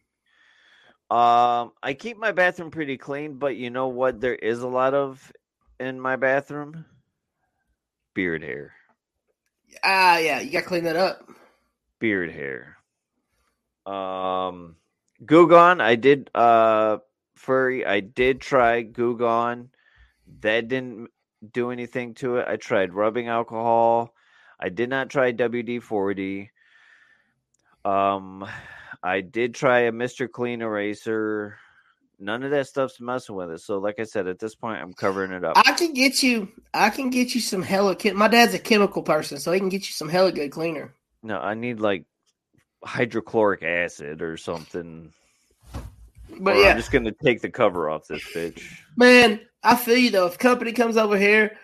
[1.11, 4.21] Um, I keep my bathroom pretty clean, but you know what?
[4.21, 5.33] There is a lot of
[5.81, 6.85] in my bathroom
[8.15, 8.75] beard hair.
[9.83, 11.29] Ah, yeah, you got to clean that up.
[11.99, 12.77] Beard hair.
[13.87, 14.77] Um,
[15.25, 16.31] Goo Gone, I did.
[16.35, 16.99] Uh,
[17.35, 19.71] furry, I did try Goo Gone.
[20.41, 21.11] That didn't
[21.53, 22.47] do anything to it.
[22.49, 24.15] I tried rubbing alcohol.
[24.61, 26.51] I did not try WD forty.
[27.85, 28.47] Um,
[29.03, 31.57] I did try a Mister Clean eraser.
[32.19, 33.61] None of that stuff's messing with it.
[33.61, 35.57] So, like I said, at this point, I'm covering it up.
[35.57, 36.49] I can get you.
[36.75, 37.97] I can get you some hella.
[37.97, 40.93] Chem- My dad's a chemical person, so he can get you some hella good cleaner.
[41.23, 42.05] No, I need like
[42.85, 45.13] hydrochloric acid or something.
[46.39, 48.63] But or yeah, I'm just gonna take the cover off this bitch.
[48.97, 50.27] man, I feel you though.
[50.27, 51.57] If company comes over here,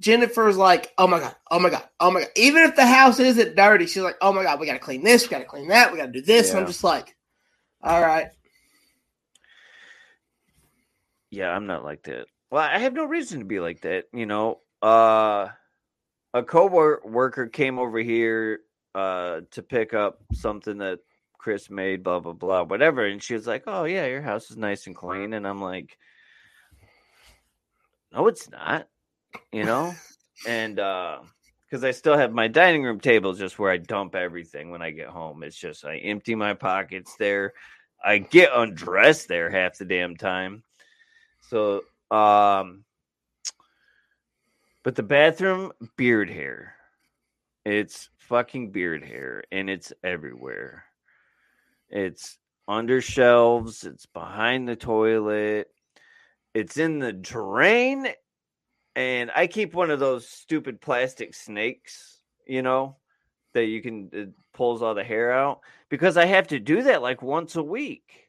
[0.00, 3.18] Jennifer's like, "Oh my god, oh my god, oh my god." Even if the house
[3.20, 5.44] isn't dirty, she's like, "Oh my god, we got to clean this, we got to
[5.44, 7.16] clean that, we got to do this." And I'm just like,
[7.82, 8.28] "All right."
[11.30, 12.26] Yeah, I'm not like that.
[12.50, 14.04] Well, I have no reason to be like that.
[14.12, 15.48] You know, uh,
[16.32, 18.60] a co-worker came over here
[18.94, 21.00] uh to pick up something that
[21.38, 24.56] Chris made, blah blah blah, whatever, and she was like, "Oh yeah, your house is
[24.56, 25.98] nice and clean," and I'm like,
[28.12, 28.88] "No, it's not,"
[29.52, 29.94] you know,
[30.46, 31.18] and uh
[31.64, 34.90] because I still have my dining room table just where I dump everything when I
[34.90, 35.42] get home.
[35.42, 37.52] It's just I empty my pockets there.
[38.04, 40.62] I get undressed there half the damn time.
[41.48, 42.84] So, um,
[44.84, 46.74] but the bathroom, beard hair.
[47.64, 50.84] It's fucking beard hair and it's everywhere.
[51.88, 55.70] It's under shelves, it's behind the toilet,
[56.52, 58.08] it's in the drain.
[58.96, 62.96] And I keep one of those stupid plastic snakes, you know,
[63.52, 67.02] that you can, it pulls all the hair out because I have to do that
[67.02, 68.28] like once a week.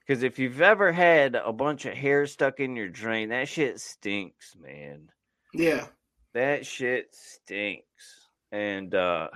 [0.00, 3.80] Because if you've ever had a bunch of hair stuck in your drain, that shit
[3.80, 5.08] stinks, man.
[5.54, 5.86] Yeah.
[6.34, 8.28] That shit stinks.
[8.52, 9.28] And uh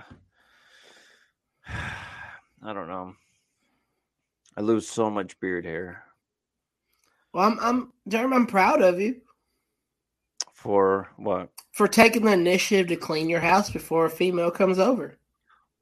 [1.67, 3.13] I don't know.
[4.57, 6.03] I lose so much beard hair
[7.33, 9.21] Well, I'm, I'm, Jeremy, I'm proud of you
[10.65, 11.49] for what?
[11.73, 15.15] for taking the initiative to clean your house before a female comes over.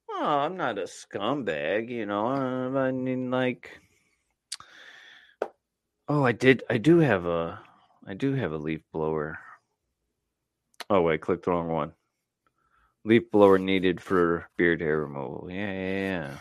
[0.09, 2.27] Oh, I'm not a scumbag, you know.
[2.27, 3.79] uh, I mean, like,
[6.09, 6.63] oh, I did.
[6.69, 7.61] I do have a.
[8.05, 9.39] I do have a leaf blower.
[10.89, 11.93] Oh wait, clicked the wrong one.
[13.05, 15.47] Leaf blower needed for beard hair removal.
[15.49, 16.37] Yeah, yeah, yeah.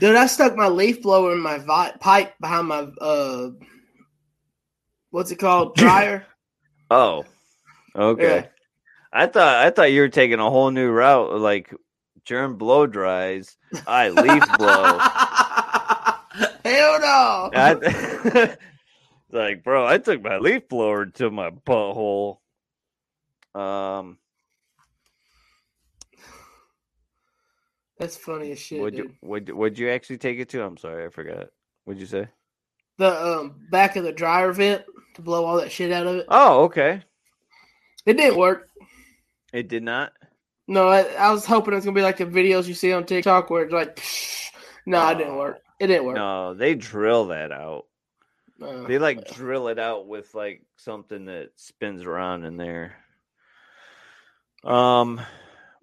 [0.00, 3.50] Dude, I stuck my leaf blower in my vi- pipe behind my uh,
[5.08, 6.26] what's it called, dryer.
[6.90, 7.24] Oh,
[7.96, 8.36] okay.
[8.36, 8.46] Yeah.
[9.12, 11.72] I thought I thought you were taking a whole new route, like
[12.26, 13.56] Jerm blow dries.
[13.86, 14.98] I leaf blow.
[16.64, 17.50] Hell no.
[17.54, 18.56] I,
[19.30, 22.38] like, bro, I took my leaf blower to my butthole.
[23.54, 24.18] Um,
[27.98, 30.62] That's funny as shit, would you would would you actually take it to?
[30.62, 31.48] I'm sorry, I forgot.
[31.84, 32.28] What'd you say?
[32.98, 34.84] The um back of the dryer vent
[35.14, 36.26] to blow all that shit out of it.
[36.28, 37.02] Oh, okay.
[38.06, 38.68] It didn't work.
[39.52, 40.12] It did not.
[40.68, 43.50] No, I, I was hoping it's gonna be like the videos you see on TikTok
[43.50, 44.00] where it's like,
[44.86, 45.60] no, it didn't work.
[45.78, 46.16] It didn't work.
[46.16, 47.86] No, they drill that out.
[48.60, 52.96] Uh, They like drill it out with like something that spins around in there.
[54.64, 55.20] Um,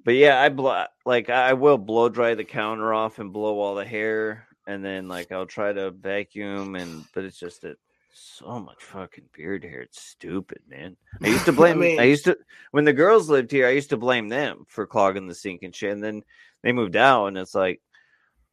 [0.04, 3.76] but yeah, I blow like I will blow dry the counter off and blow all
[3.76, 7.78] the hair, and then like I'll try to vacuum, and but it's just that
[8.14, 9.82] so much fucking beard hair.
[9.82, 10.96] It's stupid, man.
[11.24, 11.78] I used to I blame.
[11.78, 12.38] I, mean- used to
[12.72, 13.68] when the girls lived here.
[13.68, 16.24] I used to blame them for clogging the sink and shit, and then
[16.62, 17.82] they moved out, and it's like,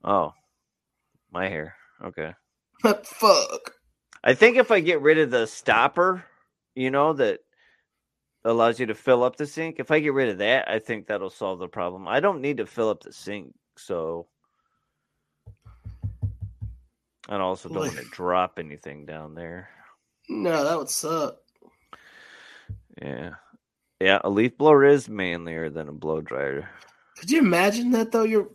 [0.04, 0.32] oh,
[1.30, 1.76] my hair.
[2.02, 2.34] Okay.
[3.04, 3.74] fuck.
[4.22, 6.24] I think if I get rid of the stopper,
[6.74, 7.40] you know, that
[8.44, 11.06] allows you to fill up the sink, if I get rid of that, I think
[11.06, 12.08] that'll solve the problem.
[12.08, 14.26] I don't need to fill up the sink, so
[17.30, 19.68] I also don't want to drop anything down there.
[20.28, 21.36] No, that would suck.
[23.00, 23.30] Yeah.
[24.00, 26.68] Yeah, a leaf blower is manlier than a blow dryer.
[27.18, 28.24] Could you imagine that though?
[28.24, 28.48] You're.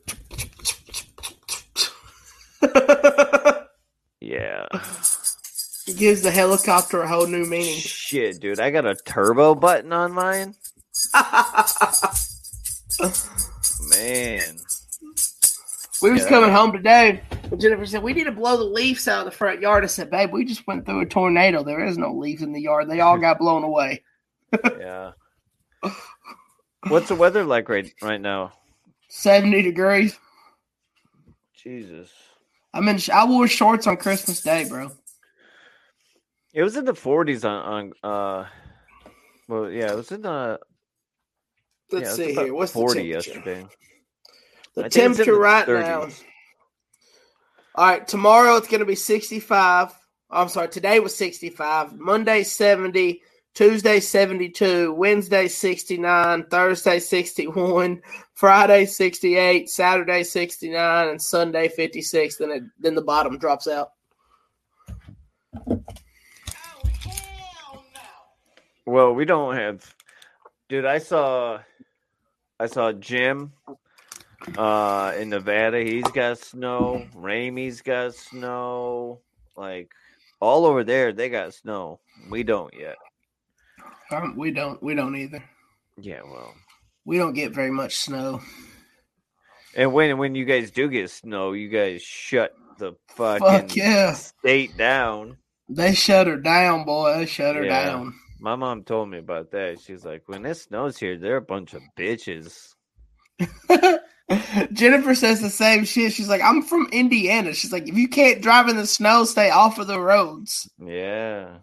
[4.19, 4.65] Yeah.
[5.87, 7.77] it gives the helicopter a whole new meaning.
[7.77, 8.59] Shit, dude.
[8.59, 10.55] I got a turbo button on mine.
[13.89, 14.57] Man.
[16.01, 16.29] We was Yeah.
[16.29, 17.21] coming home today,
[17.57, 19.83] Jennifer said, We need to blow the leaves out of the front yard.
[19.83, 21.63] I said, Babe, we just went through a tornado.
[21.63, 22.89] There is no leaves in the yard.
[22.89, 24.03] They all got blown away.
[24.79, 25.11] Yeah.
[26.87, 28.53] What's the weather like right right now?
[29.09, 30.17] 70 degrees.
[31.55, 32.11] Jesus.
[32.73, 34.91] I mean, I wore shorts on Christmas Day, bro.
[36.53, 38.47] It was in the 40s on, on uh
[39.47, 40.59] well yeah, it was in the
[41.91, 42.53] Let's yeah, see about here.
[42.53, 43.29] What's 40 the temperature?
[43.33, 43.67] yesterday.
[44.75, 45.81] The I think it's temperature right 30s.
[45.81, 46.09] now.
[47.77, 49.93] All right, tomorrow it's going to be 65.
[50.29, 51.99] I'm sorry, today was 65.
[51.99, 53.21] Monday 70,
[53.53, 58.01] Tuesday 72, Wednesday 69, Thursday 61,
[58.33, 62.37] Friday 68, Saturday 69, and Sunday 56.
[62.37, 63.91] Then it then the bottom drops out.
[68.85, 69.93] Well, we don't have
[70.69, 71.59] Dude, I saw
[72.57, 73.51] I saw Jim
[74.57, 75.81] uh in Nevada.
[75.83, 77.05] He's got snow.
[77.15, 79.21] Ramey's got snow.
[79.55, 79.91] Like
[80.39, 81.99] all over there they got snow.
[82.29, 82.97] We don't yet.
[84.11, 85.43] Um, we don't we don't either.
[85.97, 86.53] Yeah, well.
[87.05, 88.41] We don't get very much snow.
[89.75, 94.13] And when when you guys do get snow, you guys shut the fucking Fuck yeah.
[94.13, 95.37] state down.
[95.69, 97.17] They shut her down, boy.
[97.17, 97.85] They shut her Yeah.
[97.85, 98.13] down.
[98.39, 99.79] My mom told me about that.
[99.79, 102.73] She's like, when it snows here, they're a bunch of bitches.
[104.73, 106.13] Jennifer says the same shit.
[106.13, 107.53] She's like, I'm from Indiana.
[107.53, 110.69] She's like, if you can't drive in the snow, stay off of the roads.
[110.83, 111.57] Yeah.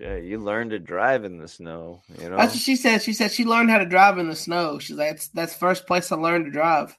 [0.00, 2.36] Yeah, you learn to drive in the snow, you know?
[2.36, 3.02] That's what she said.
[3.02, 4.78] She said she learned how to drive in the snow.
[4.78, 6.96] She's like, that's that's first place I learned to drive.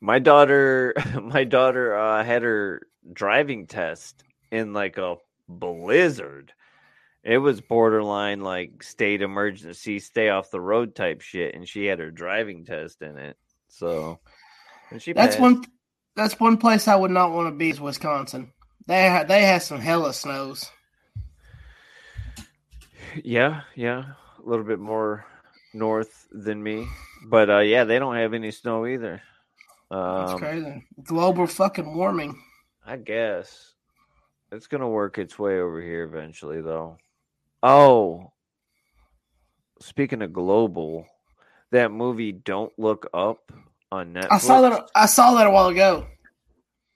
[0.00, 4.22] My daughter my daughter uh had her driving test
[4.52, 5.16] in like a
[5.48, 6.52] blizzard.
[7.24, 11.98] It was borderline like state emergency, stay off the road type shit, and she had
[11.98, 13.36] her driving test in it.
[13.68, 14.18] So
[14.90, 15.40] and she That's passed.
[15.40, 15.64] one.
[16.14, 18.52] That's one place I would not want to be is Wisconsin.
[18.86, 20.70] They ha- they have some hella snows.
[23.22, 24.04] Yeah, yeah,
[24.38, 25.24] a little bit more
[25.74, 26.86] north than me,
[27.26, 29.22] but uh, yeah, they don't have any snow either.
[29.90, 30.86] That's Um, crazy.
[31.02, 32.40] Global fucking warming.
[32.84, 33.74] I guess
[34.52, 36.98] it's gonna work its way over here eventually, though.
[37.62, 38.32] Oh,
[39.80, 41.06] speaking of global,
[41.72, 43.52] that movie "Don't Look Up"
[43.90, 44.28] on Netflix.
[44.30, 44.90] I saw that.
[44.94, 46.06] I saw that a while ago.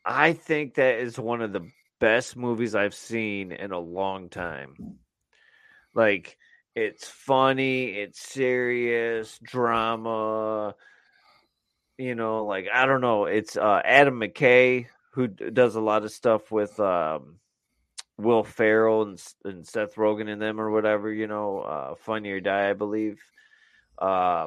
[0.05, 4.99] I think that is one of the best movies I've seen in a long time.
[5.95, 6.37] Like
[6.75, 10.75] it's funny, it's serious, drama.
[11.99, 13.27] You know, like I don't know.
[13.27, 17.37] It's uh, Adam McKay who does a lot of stuff with um,
[18.17, 21.13] Will Ferrell and, and Seth Rogen and them or whatever.
[21.13, 23.21] You know, uh, Funny or Die, I believe.
[23.99, 24.47] Uh,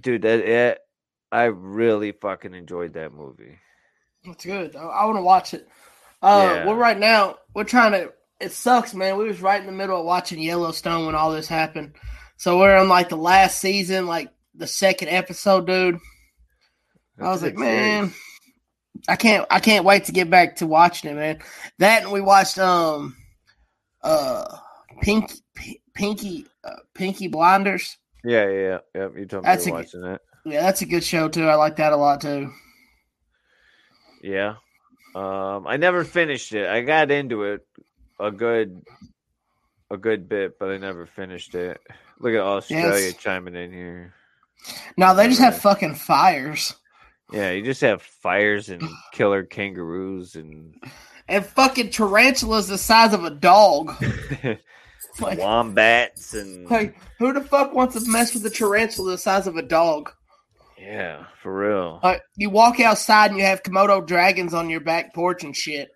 [0.00, 0.78] dude, that it,
[1.30, 3.58] I really fucking enjoyed that movie.
[4.24, 4.76] That's good.
[4.76, 5.68] I, I want to watch it.
[6.22, 6.66] Uh, Yeah.
[6.68, 7.36] We're right now.
[7.54, 8.12] We're trying to.
[8.40, 9.18] It sucks, man.
[9.18, 11.94] We was right in the middle of watching Yellowstone when all this happened.
[12.36, 15.98] So we're on like the last season, like the second episode, dude.
[17.20, 17.76] I was like, good series.
[17.80, 18.14] man,
[19.08, 19.46] I can't.
[19.50, 21.38] I can't wait to get back to watching it, man.
[21.78, 23.16] That and we watched um,
[24.02, 24.56] uh,
[25.02, 27.96] Pink, P- Pinky, uh, Pinky Blinders.
[28.24, 29.08] Yeah, yeah, yeah.
[29.16, 30.20] You told me That's to a watching that.
[30.44, 31.46] Yeah, that's a good show too.
[31.48, 32.50] I like that a lot too.
[34.22, 34.54] Yeah.
[35.14, 36.68] Um, I never finished it.
[36.68, 37.66] I got into it
[38.20, 38.82] a good
[39.90, 41.80] a good bit, but I never finished it.
[42.18, 43.16] Look at Australia Yes.
[43.16, 44.14] chiming in here.
[44.96, 46.74] No, they just have fucking fires
[47.32, 50.74] Yeah, you just have fires and killer kangaroos and
[51.28, 53.92] and fucking tarantulas the size of a dog.
[55.20, 59.46] Like, wombats and like who the fuck wants to mess with a tarantula the size
[59.46, 60.10] of a dog?
[60.78, 62.00] yeah, for real.
[62.02, 65.90] Like you walk outside and you have Komodo dragons on your back porch and shit.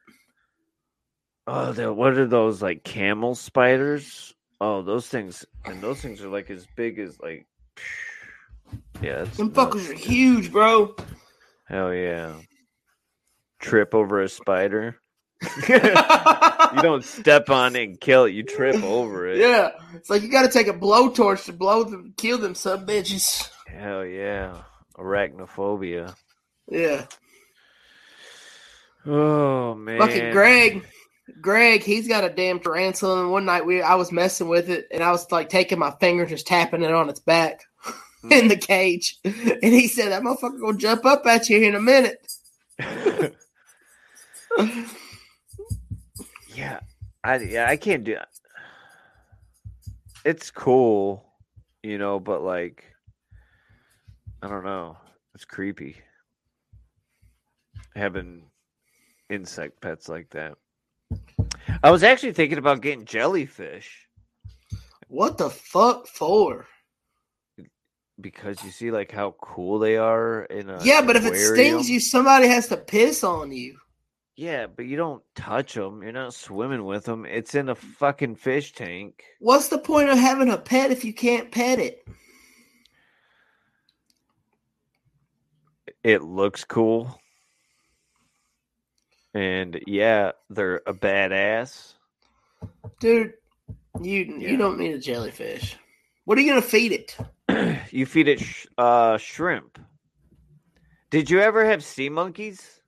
[1.47, 4.35] Oh, what are those like camel spiders?
[4.61, 7.47] Oh, those things and those things are like as big as like
[9.01, 9.59] yeah, Them nuts.
[9.59, 10.95] fuckers are huge, bro.
[11.67, 12.35] Hell yeah.
[13.61, 14.99] Trip over a spider.
[15.69, 19.39] you don't step on it and kill it, you trip over it.
[19.39, 22.87] Yeah, it's like you got to take a blowtorch to blow them, kill them some
[22.87, 23.49] bitches.
[23.67, 24.63] Hell yeah.
[24.97, 26.15] Arachnophobia.
[26.69, 27.07] Yeah,
[29.07, 30.01] Oh man.
[30.01, 30.85] fucking Greg,
[31.41, 33.23] Greg, he's got a damn tarantula.
[33.23, 35.93] And one night we, I was messing with it, and I was like taking my
[36.01, 37.63] finger, just tapping it on its back
[38.23, 38.33] hmm.
[38.33, 41.81] in the cage, and he said that motherfucker gonna jump up at you in a
[41.81, 42.19] minute.
[46.57, 46.81] yeah.
[47.23, 48.29] I yeah, I can't do that.
[50.25, 51.25] It's cool,
[51.83, 52.85] you know, but like
[54.43, 54.97] I don't know.
[55.35, 55.97] It's creepy.
[57.95, 58.43] Having
[59.31, 60.57] insect pets like that.
[61.83, 64.07] I was actually thinking about getting jellyfish
[65.09, 66.67] What the fuck for?
[68.21, 71.91] because you see like how cool they are in a yeah, but if it stings
[71.91, 73.79] you, somebody has to piss on you.
[74.37, 76.03] Yeah, but you don't touch them.
[76.03, 77.25] You're not swimming with them.
[77.25, 79.25] It's in a fucking fish tank.
[79.41, 82.07] What's the point of having a pet if you can't pet it?
[86.05, 87.19] It looks cool.
[89.35, 91.95] And yeah, they're a badass.
[93.01, 93.33] Dude,
[94.03, 94.51] you Yeah.
[94.51, 95.77] you don't need a jellyfish.
[96.25, 97.17] What are you gonna feed it?
[97.91, 99.79] you feed it sh- uh, shrimp.
[101.11, 102.81] Did you ever have sea monkeys?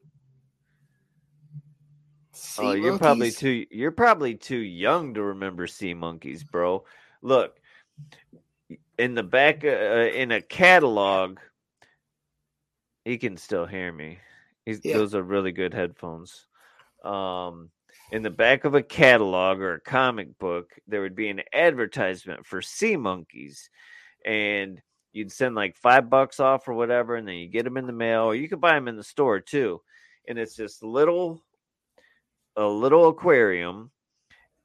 [2.59, 6.85] Sea oh, you're probably too you're probably too young to remember sea monkeys, bro.
[7.23, 7.59] Look,
[8.99, 11.39] in the back uh, in a catalog,
[13.05, 14.19] he can still hear me.
[14.67, 14.99] He's, Yeah.
[14.99, 16.47] Those are really good headphones.
[17.05, 17.71] Um,
[18.11, 22.45] in the back of a catalog or a comic book, there would be an advertisement
[22.45, 23.71] for sea monkeys,
[24.25, 24.81] and
[25.13, 27.93] you'd send like five bucks off or whatever, and then you get them in the
[27.93, 29.81] mail, or you could buy them in the store too.
[30.27, 31.43] And it's this little,
[32.59, 33.91] a little aquarium,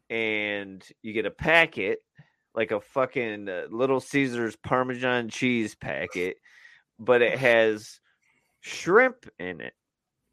[0.10, 2.00] and you get a packet,
[2.56, 6.38] like a fucking uh, Little Caesars Parmesan cheese packet,
[7.00, 8.00] but it has
[8.62, 9.74] shrimp in it,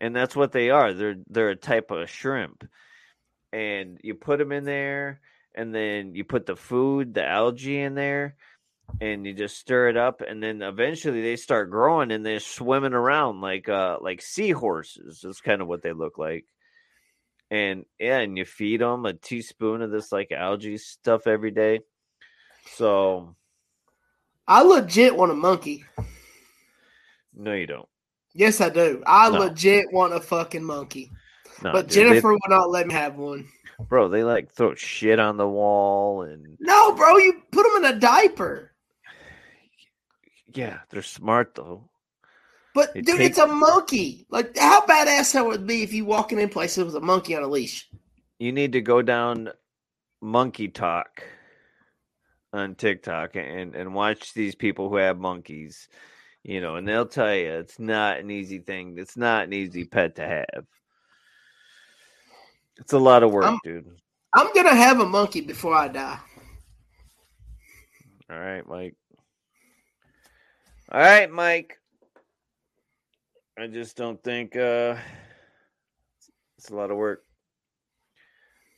[0.00, 0.94] and that's what they are.
[0.94, 2.64] They're they're a type of shrimp,
[3.52, 5.20] and you put them in there,
[5.54, 8.36] and then you put the food, the algae in there,
[9.02, 12.94] and you just stir it up, and then eventually they start growing and they're swimming
[12.94, 15.20] around like uh like seahorses.
[15.22, 16.46] That's kind of what they look like.
[17.50, 21.80] And yeah, and you feed them a teaspoon of this like algae stuff every day.
[22.74, 23.34] So
[24.46, 25.84] I legit want a monkey.
[27.34, 27.88] no, you don't.
[28.32, 29.02] Yes, I do.
[29.06, 29.38] I No.
[29.40, 31.10] legit want a fucking monkey.
[31.62, 33.48] No, but dude, they- Jennifer would not let me have one.
[33.88, 37.96] bro, they like throw shit on the wall and No, bro, you put them in
[37.96, 38.72] a diaper.
[40.54, 41.89] yeah, they're smart though.
[42.74, 44.26] But It dude, take- it's a monkey.
[44.30, 47.42] Like how badass that would be if you walking in places with a monkey on
[47.42, 47.88] a leash.
[48.38, 49.50] You need to go down
[50.20, 51.22] Monkey Talk
[52.52, 55.88] on TikTok and and watch these people who have monkeys.
[56.42, 58.96] You know, and they'll tell you it's not an easy thing.
[58.98, 60.64] It's not an easy pet to have.
[62.78, 63.86] It's a lot of work, I'm- dude.
[64.32, 66.18] I'm gonna have a monkey before I die.
[68.30, 68.94] All right, Mike.
[70.92, 71.79] All right, Mike.
[73.60, 74.96] I just don't think uh
[76.56, 77.24] it's a lot of work.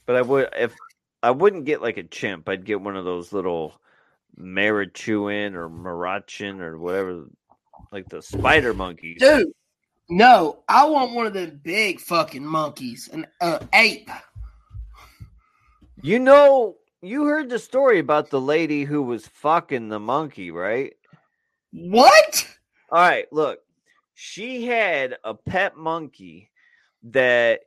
[0.07, 0.75] But I would if
[1.23, 3.81] I wouldn't get like a chimp, I'd get one of those little
[4.37, 7.27] Marichuin or Marachin or whatever
[7.93, 9.19] like the spider monkeys.
[9.21, 9.53] Dude,
[10.09, 14.11] no, I want one of the big fucking monkeys, an uh, ape.
[16.01, 20.95] You know, you heard the story about the lady who was fucking the monkey, right?
[21.73, 22.49] What?
[22.91, 23.62] All right, look.
[24.25, 26.53] She had a pet monkey
[27.03, 27.63] that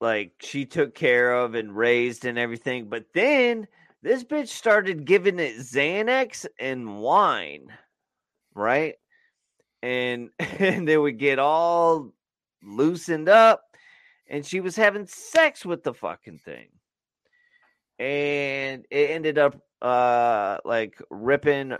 [0.00, 3.68] like she took care of and raised and everything, but then
[4.00, 7.68] this bitch started giving it Xanax and wine,
[8.54, 8.94] right?
[9.82, 12.14] And and they would get all
[12.62, 13.64] loosened up
[14.26, 16.68] and she was having sex with the fucking thing.
[17.98, 21.76] And it ended up uh like ripping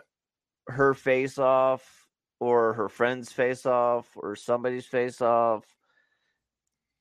[0.68, 2.05] her face off
[2.40, 5.64] or her friend's face off or somebody's face off.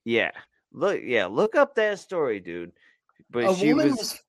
[0.03, 0.31] Yeah.
[0.71, 2.71] Look yeah, look up that story, dude.
[3.29, 4.21] But a she woman was, was...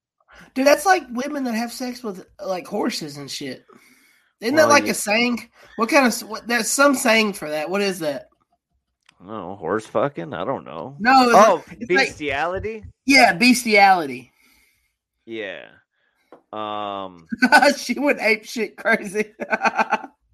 [0.54, 0.66] dude.
[0.66, 3.64] That's like women that have sex with like horses and shit.
[4.40, 4.90] Isn't Well, that like yeah.
[4.90, 5.50] a saying?
[5.76, 7.68] What kind of what, there's some saying for that?
[7.70, 8.28] What is that?
[9.20, 10.34] No horse fucking?
[10.34, 10.96] I don't know.
[11.00, 12.84] No, Oh, it's like- bestiality?
[13.06, 14.30] yeah, bestiality.
[15.24, 15.66] Yeah.
[16.52, 17.26] Um
[17.76, 19.32] she went ape shit crazy.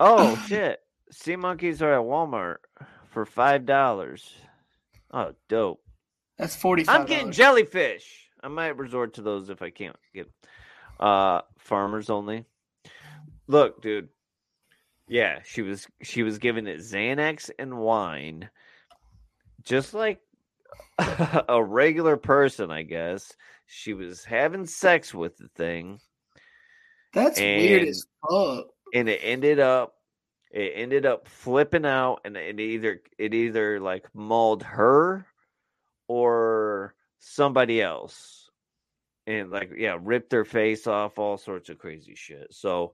[0.00, 0.80] oh shit.
[1.10, 2.56] Sea monkeys are at Walmart
[3.10, 4.32] for five dollars.
[5.12, 5.80] Oh dope.
[6.38, 6.84] That's forty.
[6.88, 8.28] I'm getting jellyfish.
[8.42, 10.30] I might resort to those if I can't get
[11.00, 12.44] uh farmers only.
[13.46, 14.08] Look, dude.
[15.08, 18.48] Yeah, she was she was giving it Xanax and wine.
[19.62, 20.20] Just like
[20.98, 23.32] a regular person, I guess.
[23.66, 25.98] She was having sex with the thing
[27.12, 28.66] That's weird as fuck.
[28.94, 29.96] And it ended up
[30.50, 35.26] it ended up flipping out and it either it either like mauled her
[36.08, 38.40] or somebody else.
[39.26, 42.46] And like yeah ripped their face off all sorts of crazy shit.
[42.50, 42.92] So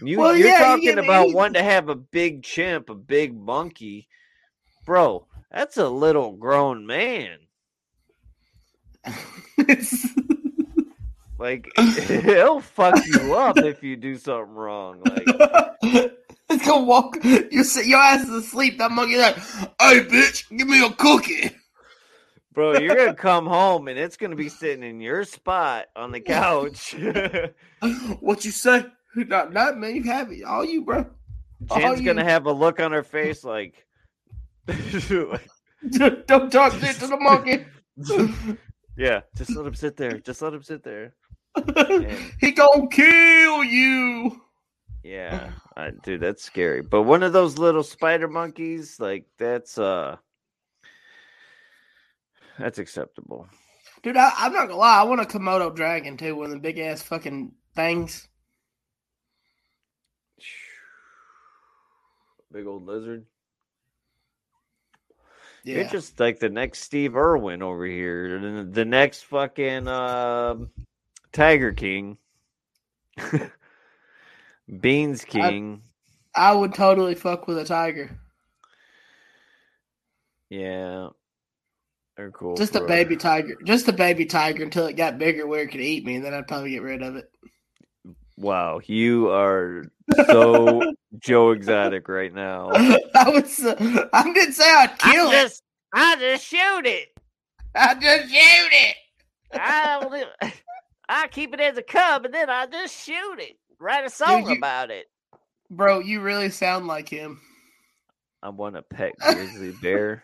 [0.00, 3.36] you, Well, you're yeah, talking me- about wanting to have a big chimp a big
[3.36, 4.08] monkey.
[4.86, 7.38] Bro that's a little grown man
[11.42, 11.68] like
[12.06, 15.24] he'll fuck you up if you do something wrong like
[16.48, 17.16] it's gonna walk.
[17.24, 18.78] You sit your ass is asleep.
[18.78, 21.50] That monkey like, hey bitch, give me a cookie.
[22.52, 26.20] Bro, you're gonna come home and it's gonna be sitting in your spot on the
[26.20, 26.94] couch.
[28.20, 28.84] what you say?
[29.16, 30.06] Not not me.
[30.06, 30.44] Have it.
[30.44, 31.06] All you, bro.
[31.74, 33.84] Jen's you- gonna have a look on her face like,
[34.66, 37.64] Don't talk shit to the monkey.
[38.96, 40.18] yeah, just let him sit there.
[40.18, 41.14] Just let him sit there.
[42.40, 44.40] he gonna kill you.
[45.02, 46.80] Yeah, uh, dude, that's scary.
[46.82, 50.16] But one of those little spider monkeys, like that's uh,
[52.58, 53.48] that's acceptable.
[54.02, 55.00] Dude, I, I'm not gonna lie.
[55.00, 56.36] I want a Komodo dragon too.
[56.36, 58.28] One of the big ass fucking things.
[62.52, 63.24] Big old lizard.
[65.64, 65.76] Yeah.
[65.76, 70.70] You're just like the next Steve Irwin over here, the, next fucking um
[71.32, 72.18] Tiger King,
[74.70, 75.82] Beanz King.
[76.34, 78.10] I would totally fuck with a tiger.
[80.50, 81.08] yeah,
[82.16, 82.56] they're cool.
[82.56, 83.56] Just a for- baby tiger.
[83.64, 86.34] Just a baby tiger until it got bigger where it could eat me, and then
[86.34, 87.30] I'd probably get rid of it.
[88.36, 89.84] Wow, you are
[90.26, 92.70] so Joe Exotic right now.
[93.14, 93.60] I was.
[93.62, 95.32] Uh, I didn't say I'd kill it.
[95.32, 95.62] just,
[95.94, 97.08] I just shoot it.
[97.74, 98.96] I just shoot it.
[99.54, 100.52] I,
[101.08, 103.56] I keep it as a cub, and then I just shoot it.
[103.78, 105.06] Write a song you- about it.
[105.70, 107.40] Bro, you really sound like him.
[108.42, 110.22] I want a pet grizzly bear.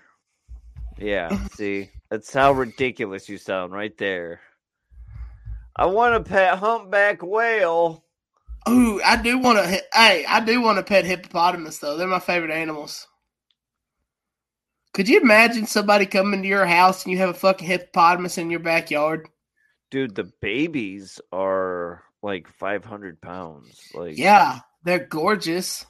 [0.98, 4.40] Yeah, see, that's how ridiculous you sound right there.
[5.76, 8.04] I want a pet humpback whale.
[8.68, 9.82] Ooh, I do want to.
[9.94, 11.96] Hey, I do want to pet hippopotamus though.
[11.96, 13.06] They're my favorite animals.
[14.92, 18.50] Could you imagine somebody coming to your house and you have a fucking hippopotamus in
[18.50, 19.28] your backyard?
[19.90, 23.80] Dude, the babies are like 500 pounds.
[23.94, 25.86] Like, Yeah, they're gorgeous.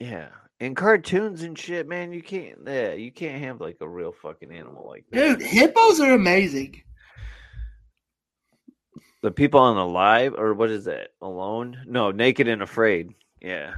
[0.00, 0.28] yeah.
[0.60, 4.52] In cartoons and shit, man, you can't, yeah, you can't have like a real fucking
[4.52, 5.38] animal like that.
[5.38, 6.80] Dude, hippos are amazing.
[9.22, 11.08] The people on Alive, or what is that?
[11.20, 11.82] Alone?
[11.86, 13.14] No, Naked and Afraid.
[13.40, 13.74] Yeah,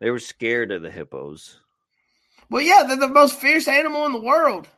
[0.00, 1.58] they were scared of the hippos.
[2.50, 4.68] Well, yeah, they're the most fierce animal in the world.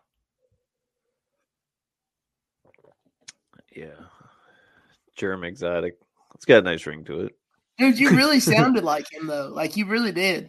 [3.75, 3.89] Yeah,
[5.19, 5.99] Jerm exotic.
[6.35, 7.35] It's got a nice ring to it.
[7.79, 9.49] Dude, you really sounded like him though.
[9.49, 10.49] Like you really did.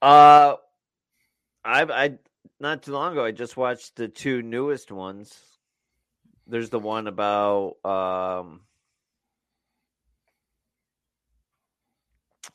[0.00, 0.56] Uh,
[1.64, 2.18] I I
[2.60, 5.38] not too long ago I just watched the two newest ones.
[6.46, 8.62] There's the one about um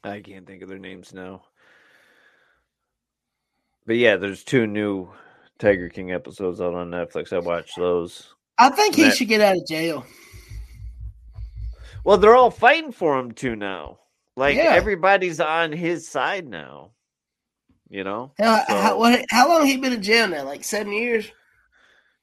[0.03, 1.43] I can't think of their names now.
[3.85, 5.09] But yeah, there's two new
[5.59, 7.31] Tiger King episodes out on Netflix.
[7.31, 8.33] I watched those.
[8.57, 10.05] I think he That- should get out of jail.
[12.03, 13.99] Well, they're all fighting for him too now.
[14.35, 14.73] Like Yeah.
[14.73, 16.91] everybody's on his side now.
[17.89, 20.43] You know, How, So- how, what, how long he been in jail now?
[20.43, 21.31] Like seven years?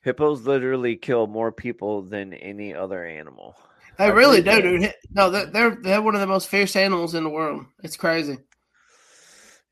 [0.03, 3.57] hippos literally kill more people than any other animal.
[3.97, 4.93] They I really do, dude.
[5.11, 7.65] No, they're, they're they're one of the most fierce animals in the world.
[7.83, 8.37] It's crazy.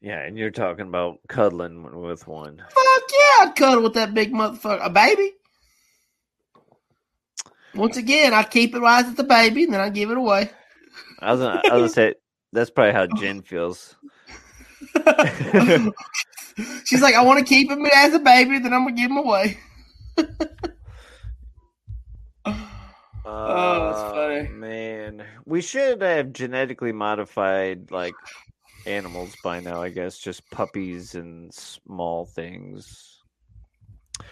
[0.01, 2.57] Yeah, and you're talking about cuddling with one.
[2.57, 4.81] Fuck yeah, I'd cuddle with that big motherfucker.
[4.83, 5.33] A baby.
[7.75, 10.51] Once again, I keep it right at the baby, and then I give it away.
[11.21, 12.15] I was gonna, I was gonna say
[12.53, 13.97] that's probably how Jen feels.
[16.85, 19.19] She's like, I want to keep him as a baby, then I'm gonna give him
[19.19, 19.59] away.
[23.25, 24.49] Oh, that's Uh, funny.
[24.49, 28.15] Man, we should have genetically modified like
[28.85, 29.81] animals by now.
[29.81, 33.23] I guess just puppies and small things.
[34.21, 34.25] Uh,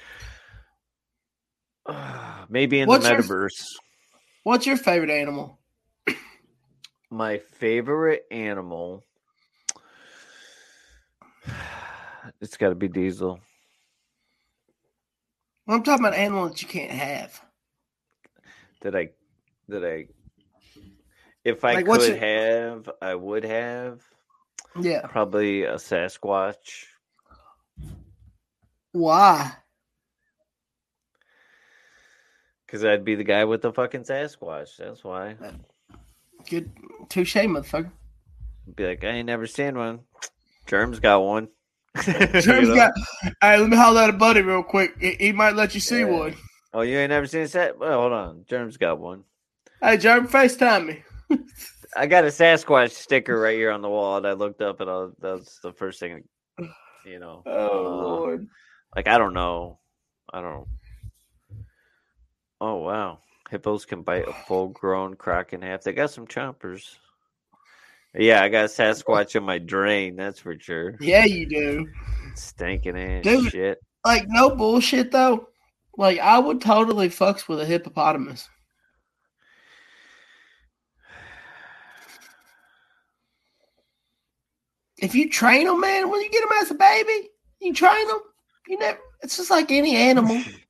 [2.48, 3.64] maybe in What's the your- metaverse.
[4.42, 5.58] What's your favorite animal?
[7.10, 9.04] My favorite animal.
[12.40, 13.40] It's got to be Diesel.
[15.66, 17.40] I'm talking about animal that you can't have.
[18.82, 19.08] That I,
[19.68, 20.06] that I,
[21.44, 24.02] if I Like, could your- have, I would have
[24.78, 25.06] Yeah.
[25.06, 26.84] probably a Sasquatch.
[28.92, 29.52] Why?
[32.70, 34.76] Because I'd be the guy with the fucking Sasquatch.
[34.78, 35.34] That's why.
[36.48, 36.70] Good
[37.08, 37.90] touche, motherfucker.
[38.76, 40.00] Be like, I ain't never seen one.
[40.68, 41.48] Jerm's got one.
[42.06, 42.76] You Jerm's know?
[42.76, 42.92] got.
[43.42, 44.92] Hey, let me holler at a buddy real quick.
[45.00, 46.04] He, he might let you see Yeah.
[46.04, 46.36] one.
[46.72, 47.72] Oh, you ain't never seen a Sas?
[47.76, 48.44] Well, hold on.
[48.48, 49.24] Jerm's got one.
[49.82, 51.02] Hey, Jerm, FaceTime me.
[51.96, 54.88] I got a Sasquatch sticker right here on the wall, and I looked up, and
[54.88, 56.22] I was, that's the first thing,
[57.04, 57.42] you know.
[57.46, 58.46] Oh uh, Lord.
[58.94, 59.80] Like I don't know.
[60.32, 60.68] I don't.
[62.60, 63.18] Oh wow,
[63.50, 65.82] hippos can bite a full-grown croc in half.
[65.82, 66.96] They got some chompers.
[68.14, 68.66] Yeah, I got a oh.
[68.66, 70.16] Sasquatch in my drain.
[70.16, 70.96] That's for sure.
[71.00, 71.88] Yeah, you do.
[72.34, 73.52] Stinking ass Dude.
[73.52, 73.78] shit.
[74.04, 75.48] Like no bullshit though.
[75.96, 78.48] Like I would totally fucks with a hippopotamus.
[84.98, 87.30] If you train them, man, when you get them as a baby,
[87.60, 88.20] you train them.
[88.68, 88.98] You never.
[89.22, 90.42] It's just like any animal.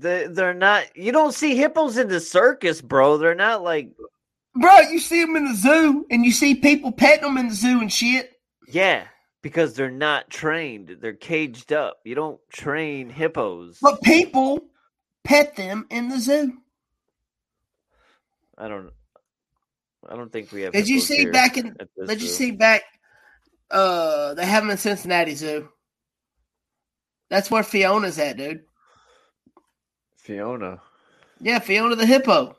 [0.00, 0.96] They they're not.
[0.96, 3.18] You don't see hippos in the circus, bro.
[3.18, 3.90] They're not like
[4.54, 7.54] Bro, you see them in the zoo, and you see people petting them in the
[7.54, 8.32] zoo and shit.
[8.66, 9.04] yeah,
[9.42, 10.96] because they're not trained.
[11.00, 12.00] They're caged up.
[12.04, 13.78] You don't train hippos.
[13.80, 14.60] But people
[15.22, 16.58] pet them in the zoo.
[18.58, 18.90] I don't.
[20.08, 20.72] I don't think we have.
[20.72, 21.76] Did you see back in?
[22.06, 22.34] Did you zoo.
[22.34, 22.82] see back?
[23.70, 25.68] Uh, they have them in Cincinnati Zoo.
[27.28, 28.62] That's where Fiona's at, dude.
[30.22, 30.80] Fiona?
[31.40, 32.56] Yeah, Fiona the hippo.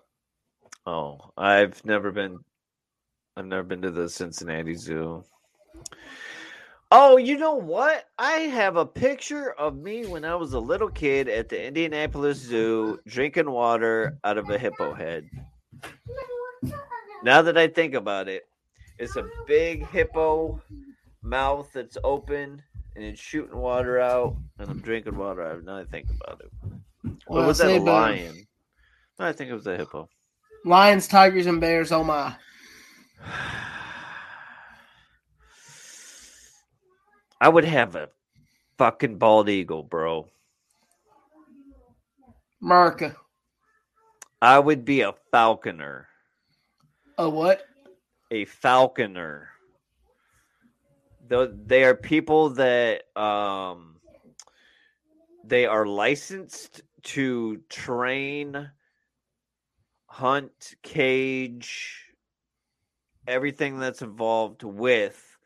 [0.85, 2.39] Oh, I've never been.
[3.37, 5.23] I've never been to the Cincinnati Zoo.
[6.91, 8.05] Oh, you know what?
[8.17, 12.39] I have a picture of me when I was a little kid at the Indianapolis
[12.39, 15.29] Zoo drinking water out of a hippo head.
[17.23, 18.43] Now that I think about it,
[18.97, 20.61] it's a big hippo
[21.21, 22.61] mouth that's open
[22.95, 25.63] and it's shooting water out, and I'm drinking water out.
[25.63, 26.51] Now I think about it.
[27.27, 28.47] Well, was that a lion?
[29.19, 30.09] No, I think it was a hippo.
[30.65, 31.91] Lions, tigers, and bears.
[31.91, 32.35] Oh my!
[37.41, 38.09] I would have a
[38.77, 40.27] fucking bald eagle, bro.
[42.61, 43.15] America.
[44.41, 46.07] I would be a falconer.
[47.17, 47.63] A what?
[48.29, 49.49] A falconer.
[51.27, 53.97] Though they are people that um
[55.43, 58.69] they are licensed to train,
[60.05, 62.05] hunt, cage,
[63.27, 65.37] everything that's involved with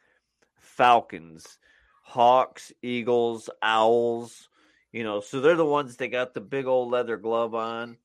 [0.56, 1.60] falcons,
[2.04, 4.50] hawks, eagles, owls,
[4.92, 7.98] you know, so they're the ones that got the big old leather glove on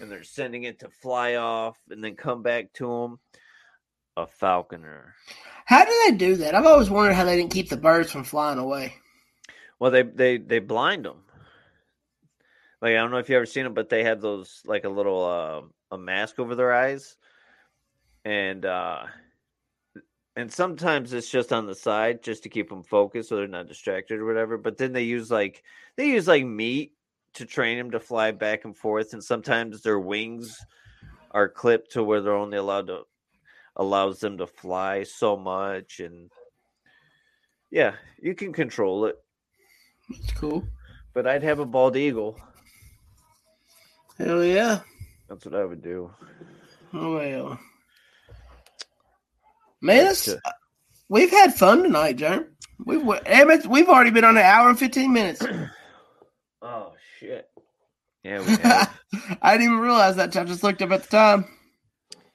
[0.00, 3.18] and they're sending it to fly off and then come back to them.
[4.16, 5.14] A falconer.
[5.64, 6.54] How do they do that?
[6.54, 8.94] I've always wondered how they didn't keep the birds from flying away.
[9.78, 11.22] Well, they they they blind them.
[12.80, 14.88] Like I don't know if you ever seen them, but they have those like a
[14.88, 17.16] little uh, a mask over their eyes,
[18.24, 19.04] and uh,
[20.36, 23.66] and sometimes it's just on the side just to keep them focused so they're not
[23.66, 24.56] distracted or whatever.
[24.56, 25.64] But then they use like
[25.96, 26.92] they use like meat
[27.34, 30.56] to train them to fly back and forth, and sometimes their wings
[31.32, 33.02] are clipped to where they're only allowed to
[33.76, 36.30] allows them to fly so much and
[37.70, 39.16] yeah you can control it
[40.10, 40.66] That's cool.
[41.14, 42.40] but i'd have a bald eagle
[44.18, 44.80] Hell yeah.
[45.28, 46.10] that's what i would do
[46.94, 47.58] Oh well.
[49.82, 50.40] Man, That's it.
[50.42, 50.50] Uh,
[51.10, 52.46] we've had fun tonight, Jerm.
[52.84, 55.42] We've we've already been on an hour and fifteen minutes.
[56.62, 57.46] oh shit
[58.24, 58.98] yeah we have.
[59.42, 60.34] I didn't even realize that.
[60.36, 61.44] I just looked up at the time.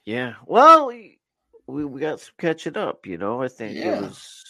[0.06, 1.18] yeah well we,
[1.66, 3.96] we we got some catching up you know i think Yeah.
[3.96, 4.44] it was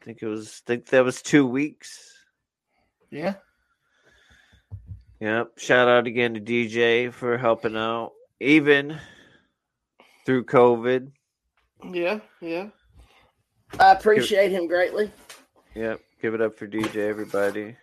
[0.00, 2.14] i think it was I think that was two weeks
[3.10, 3.34] Yeah.
[5.20, 5.58] Yep.
[5.58, 8.98] Shout out again to DJ for helping out, even
[10.24, 11.12] through COVID.
[11.92, 12.20] Yeah.
[12.40, 12.68] Yeah.
[13.78, 15.12] I appreciate him greatly.
[15.74, 16.00] Yep.
[16.22, 17.76] Give it up for DJ, everybody.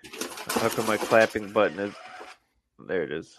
[0.50, 1.94] How come my clapping button is?
[2.88, 3.38] There it is.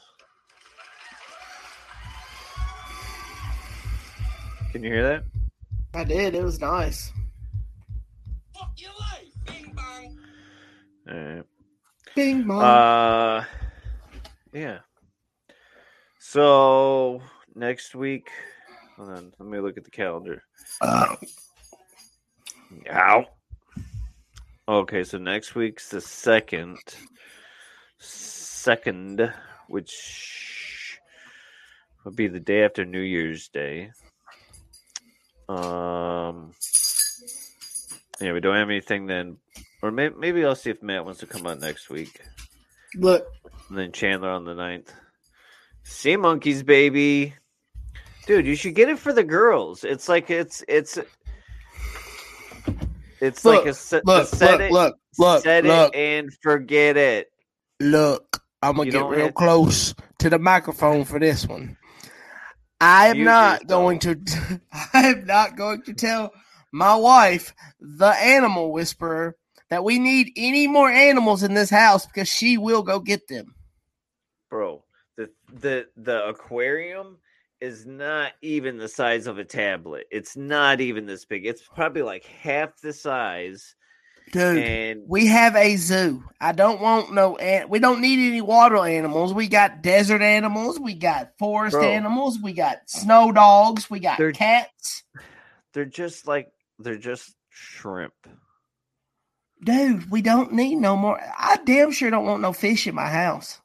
[4.72, 5.24] Can you hear that?
[5.94, 6.34] I did.
[6.34, 7.12] It was nice.
[8.54, 10.18] Fuck your life, bing bong.
[11.08, 11.44] All right.
[12.14, 12.62] Bing bong.
[12.62, 13.44] Uh,
[14.52, 14.78] yeah.
[16.18, 17.22] So
[17.54, 18.28] next week,
[18.96, 19.32] hold on.
[19.38, 20.42] Let me look at the calendar.
[20.80, 21.16] Uh,
[22.92, 23.26] Ow.
[24.68, 26.78] Okay, so next week's the second,
[27.98, 29.32] second,
[29.68, 30.98] which
[32.04, 33.90] would be the day after New Year's Day.
[35.48, 36.52] Um,
[38.20, 39.38] yeah, we don't have anything then,
[39.82, 42.20] or maybe, maybe I'll see if Matt wants to come on next week,
[42.94, 43.26] look,
[43.68, 44.92] and then Chandler on the ninth.
[45.82, 47.34] Sea monkeys, baby.
[48.26, 49.84] Dude, you should get it for the girls.
[49.84, 50.98] It's like it's it's
[53.20, 55.98] it's Look, like a, se- a look, set look, it, look, look, set look, it
[55.98, 57.28] and forget it.
[57.80, 58.42] look.
[58.60, 61.76] I'm gonna You get real close to the microphone for this one.
[62.80, 64.20] I am Mute not going to.
[64.92, 66.32] I am not going to tell
[66.72, 69.36] my wife, the animal whisperer,
[69.70, 73.54] that we need any more animals in this house because she will go get them.
[74.50, 74.84] Bro,
[75.16, 77.18] the the the aquarium
[77.60, 80.06] is not even the size of a tablet.
[80.10, 81.44] It's not even this big.
[81.44, 83.74] It's probably like half the size.
[84.30, 86.22] Dude, And we have a zoo.
[86.38, 87.36] I don't want no.
[87.38, 89.32] An- we don't need any water animals.
[89.32, 90.78] We got desert animals.
[90.78, 91.84] We got forest Bro.
[91.88, 92.38] animals.
[92.42, 93.88] We got snow dogs.
[93.90, 95.02] We got They're- cats.
[95.72, 98.12] they're just like they're just shrimp.
[99.62, 101.20] Dude, we don't need no more.
[101.20, 103.60] I damn sure don't want no fish in my house.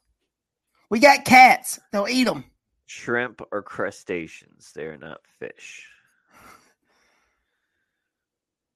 [0.90, 1.78] We got cats.
[1.92, 2.44] They'll eat them.
[2.86, 4.72] Shrimp are crustaceans.
[4.74, 5.86] They're not fish.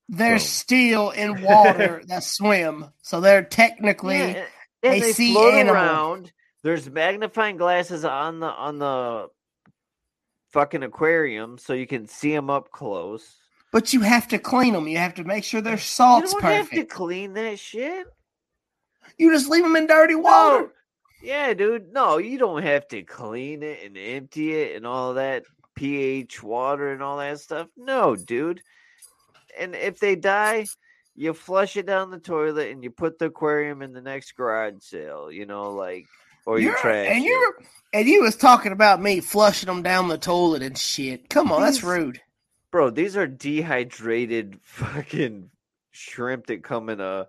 [0.08, 0.38] They're Bro.
[0.38, 4.16] still in water that swim, so they're technically.
[4.16, 4.46] Yeah,
[4.82, 5.74] a they sea animal.
[5.74, 6.32] around.
[6.62, 9.28] There's magnifying glasses on the on the
[10.52, 13.36] fucking aquarium, so you can see them up close.
[13.70, 14.88] But you have to clean them.
[14.88, 16.44] You have to make sure their salt's perfect.
[16.44, 18.06] You don't have to clean that shit.
[19.18, 20.62] You just leave them in dirty water.
[20.62, 20.70] No.
[21.22, 21.92] Yeah, dude.
[21.92, 26.92] No, you don't have to clean it and empty it and all that pH water
[26.92, 27.68] and all that stuff.
[27.76, 28.62] No, dude.
[29.58, 30.66] And if they die,
[31.16, 34.80] you flush it down the toilet and you put the aquarium in the next garage
[34.80, 36.06] sale, you know, like
[36.46, 37.54] or you You're- trash and you
[37.92, 41.28] and you was talking about me flushing them down the toilet and shit.
[41.28, 42.20] Come on, that's rude.
[42.70, 45.50] Bro, these are dehydrated fucking
[45.90, 47.26] shrimp that come in a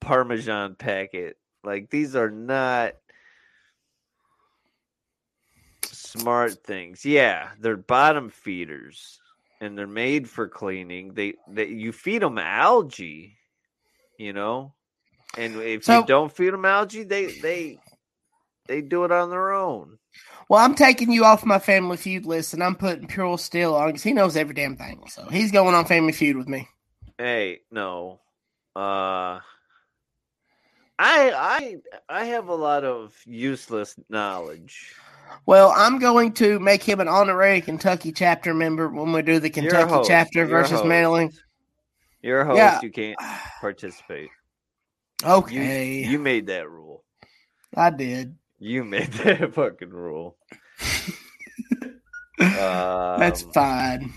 [0.00, 1.36] parmesan packet.
[1.64, 2.94] Like these are not
[5.84, 7.04] smart things.
[7.04, 9.20] Yeah, they're bottom feeders
[9.60, 11.14] and they're made for cleaning.
[11.14, 13.36] They that you feed them algae,
[14.18, 14.74] you know?
[15.38, 17.78] And if So- you don't feed them algae, they they
[18.66, 19.98] they do it on their own.
[20.48, 23.88] Well, I'm taking you off my Family Feud list, and I'm putting Pure Steel on
[23.88, 25.02] because he knows every damn thing.
[25.08, 26.68] So he's going on Family Feud with me.
[27.18, 28.20] Hey, no.
[28.74, 29.40] Uh
[30.98, 31.76] I I
[32.08, 34.94] I have a lot of useless knowledge.
[35.46, 39.50] Well, I'm going to make him an honorary Kentucky chapter member when we do the
[39.50, 41.32] Kentucky chapter You're versus mailing.
[42.22, 42.80] You're a host, Yeah.
[42.82, 43.18] you can't
[43.60, 44.30] participate.
[45.24, 47.04] You Okay, you made that rule.
[47.76, 48.36] I did.
[48.64, 50.36] You made that fucking rule.
[52.38, 54.12] That's Um, fine.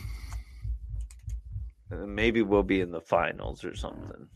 [1.89, 4.27] maybe we'll be in the finals or something.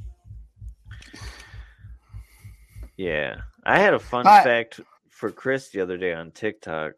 [2.97, 4.79] Yeah, I had a fun fact
[5.11, 6.93] for Chris the other day on TikTok.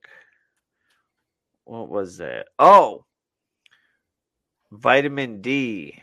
[1.66, 2.48] What was that?
[2.58, 3.04] Oh,
[4.72, 6.02] vitamin D.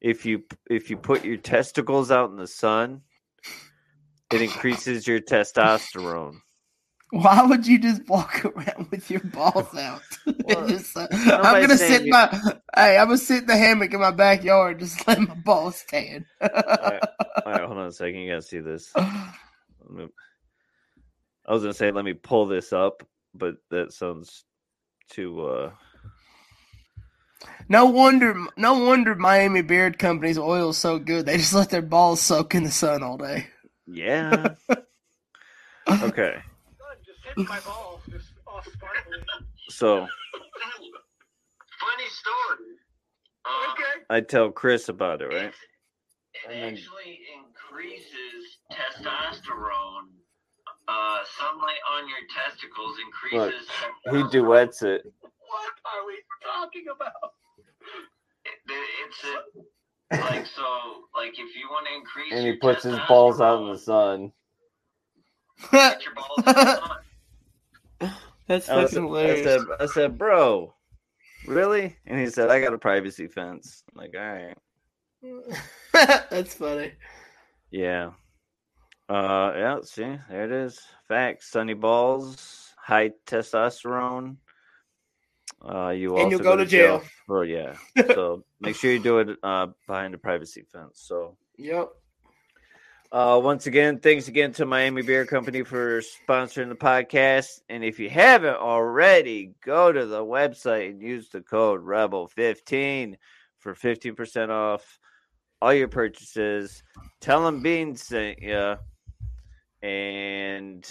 [0.00, 3.02] If you if you put your testicles out in the sun,
[4.34, 6.36] it increases your testosterone.
[7.10, 10.02] Why would you just walk around with your balls out?
[10.44, 12.28] Well, Just, uh, I'm gonna sit you- my
[12.74, 16.26] hey, I'm gonna sit in the hammock in my backyard, just let my balls tan.
[16.40, 17.02] All right,
[17.46, 18.20] all right, hold on a second.
[18.20, 18.90] You gotta see this.
[18.96, 19.38] I
[21.48, 23.02] was gonna say let me pull this up,
[23.32, 24.44] but that sounds
[25.08, 25.46] too.
[25.46, 25.70] uh
[27.68, 31.24] no wonder, no wonder Miami Beard Company's oil is so good.
[31.26, 33.46] They just let their balls soak in the sun all day.
[33.86, 34.54] Yeah.
[36.02, 36.42] okay.
[37.04, 38.00] Just hit my balls.
[38.10, 39.18] Just all sparkly.
[39.68, 40.06] So
[41.80, 42.70] Funny story.
[43.44, 44.04] Uh, Okay.
[44.10, 45.52] I tell Chris about it, right?
[45.52, 45.54] It
[46.48, 50.08] And then- actually increases testosterone.
[50.86, 53.66] Uh, sunlight on your testicles increases.
[54.10, 55.02] He duets it.
[55.22, 57.32] What are we talking about?
[58.44, 58.58] It,
[59.06, 59.60] it's a,
[60.20, 60.62] like so.
[61.14, 63.78] Like if you want to increase, And he your puts his balls out in the
[63.78, 64.32] sun.
[65.70, 66.80] Get your balls in the
[68.00, 68.14] sun.
[68.46, 69.44] That's I, was- fucking I hilarious.
[69.44, 70.74] said, I said, bro,
[71.46, 71.96] really?
[72.06, 73.82] And he said, I got a privacy fence.
[73.92, 74.56] I'm like, all right.
[76.30, 76.92] That's funny.
[77.70, 78.10] Yeah.
[79.08, 80.80] Uh yeah, see, there it is.
[81.08, 81.50] Facts.
[81.50, 84.36] Sunny balls, high testosterone.
[85.66, 87.02] Uh you And also you'll go to jail.
[87.28, 87.76] Oh yeah.
[88.14, 91.00] so make sure you do it uh behind a privacy fence.
[91.06, 91.88] So Yep.
[93.12, 97.60] uh once again, thanks again to Miami Beard Company for sponsoring the podcast.
[97.68, 103.14] And if you haven't already, go to the website and use the code Rebel15
[103.58, 104.98] for 15% off
[105.62, 106.82] all your purchases.
[107.20, 108.76] Tell them Bean sent you.
[109.82, 110.86] And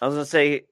[0.00, 0.64] I was gonna say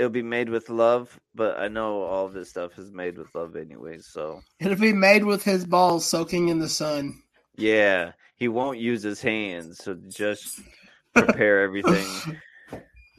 [0.00, 3.34] it'll be made with love, but I know all of this stuff is made with
[3.34, 3.98] love anyway.
[3.98, 7.22] So It'll be made with his balls soaking in the sun.
[7.56, 10.60] yeah, he won't use his hands, so just
[11.14, 12.06] prepare everything.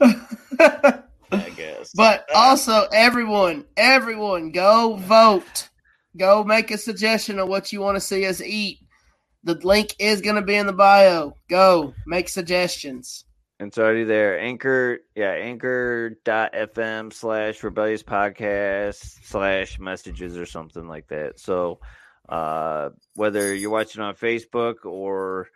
[0.00, 1.92] I guess.
[1.94, 5.68] But also, everyone, everyone, go vote.
[6.16, 8.78] Go make a suggestion of what you want to see us eat.
[9.44, 11.36] The link is going to be in the bio.
[11.48, 13.24] Go make suggestions.
[13.62, 14.38] It's already there.
[14.40, 21.38] Anchor, yeah, anchor.fm slash rebellious podcast slash messages or something like that.
[21.38, 21.80] So
[22.28, 25.48] uh whether you're watching on Facebook or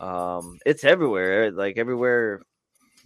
[0.00, 1.50] um it's everywhere.
[1.50, 2.42] Like everywhere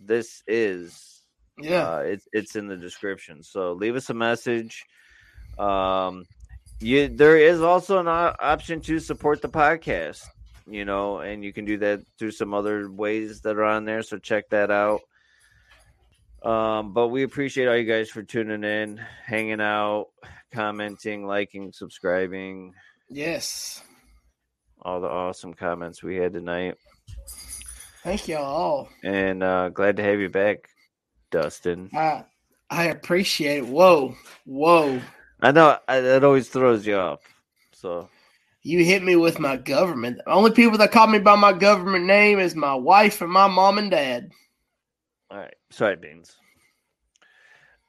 [0.00, 1.22] this is
[1.58, 1.84] Yeah.
[1.88, 3.42] uh, it's it's in the description.
[3.42, 4.84] So leave us a message.
[5.58, 6.24] Um,
[6.80, 10.24] you there is also an option to support the podcast,
[10.70, 14.02] you know, and you can do that through some other ways that are on there.
[14.02, 15.00] So check that out.
[16.42, 20.06] Um, but we appreciate all you guys for tuning in, hanging out,
[20.52, 22.74] commenting, liking, subscribing,
[23.08, 23.82] yes.
[24.82, 26.76] all the awesome comments we had tonight,
[28.04, 28.88] Thank y'all all.
[29.02, 30.68] and uh, glad to have you back,
[31.32, 31.90] Dustin.
[31.92, 32.24] I,
[32.70, 33.66] I appreciate it.
[33.66, 34.14] Whoa.
[34.44, 35.00] Whoa.
[35.40, 37.20] I know I, that always throws you off.
[37.72, 38.08] So
[38.68, 40.18] You hit me with my government.
[40.18, 43.46] The only people that call me by my government name is my wife and my
[43.46, 44.30] mom and dad.
[45.30, 46.34] all right, soybeans.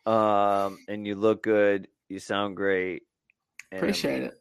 [0.09, 1.89] Um, and you look good.
[2.07, 3.03] You sound great.
[3.73, 4.39] and Appreciate it.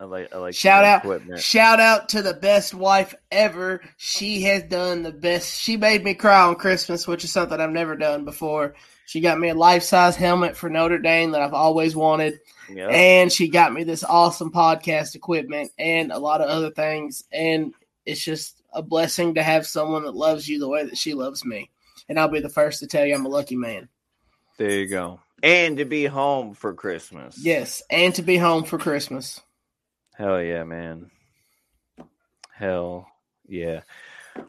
[0.00, 0.34] I like.
[0.34, 0.54] I like.
[0.54, 1.40] Shout out, equipment.
[1.40, 3.82] shout out to the best wife ever.
[3.98, 5.60] She has done the best.
[5.60, 8.74] She made me cry on Christmas, which is something I've never done before.
[9.04, 13.32] She got me a life size helmet for Notre Dame that I've always wanted, And
[13.32, 17.24] she got me this awesome podcast equipment and a lot of other things.
[17.32, 17.74] And
[18.06, 21.44] it's just a blessing to have someone that loves you the way that she loves
[21.44, 21.70] me.
[22.08, 23.88] And I'll be the first to tell you I'm a lucky man.
[24.58, 25.20] There you go.
[25.42, 27.36] And to be home for Christmas.
[27.38, 29.40] Yes, and to be home for Christmas.
[30.16, 31.10] Hell yeah, man.
[32.54, 33.08] Hell
[33.46, 33.80] yeah.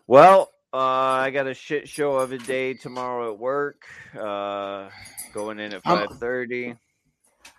[0.08, 3.86] Well, uh, I got a shit show of a day tomorrow at work.
[4.18, 4.90] Uh,
[5.34, 6.76] going in at five thirty.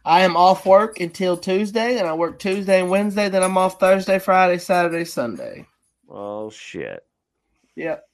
[0.06, 3.28] I am off work until Tuesday, and I work Tuesday and Wednesday.
[3.28, 5.66] Then I'm off Thursday, Friday, Saturday, Sunday.
[6.08, 7.04] Oh shit.
[7.74, 8.08] Yep.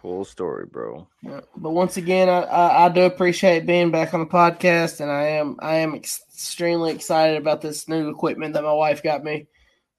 [0.00, 1.08] Cool story, bro.
[1.20, 1.40] Yeah.
[1.56, 5.24] But once again, I, I, I do appreciate being back on the podcast, and I
[5.30, 9.48] am I am ex- extremely excited about this new equipment that my wife got me.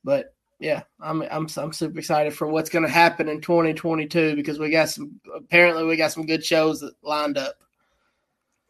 [0.01, 4.59] But yeah, I'm I'm I'm super excited for what's going to happen in 2022 because
[4.59, 7.55] we got some apparently we got some good shows lined up.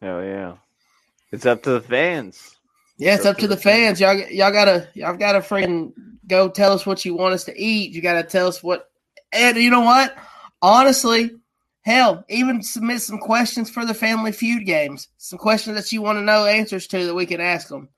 [0.00, 0.56] Hell yeah.
[1.32, 2.56] It's up to the fans.
[2.98, 4.00] Yeah, it's up to the fans.
[4.00, 5.92] Y'all y'all gotta y'all gotta freaking
[6.26, 7.92] go tell us what you want us to eat.
[7.92, 8.90] You gotta tell us what
[9.32, 10.16] and you know what?
[10.62, 11.30] Honestly,
[11.82, 15.08] hell, even submit some questions for the family feud games.
[15.18, 17.88] Some questions that you want to know answers to that we can ask them.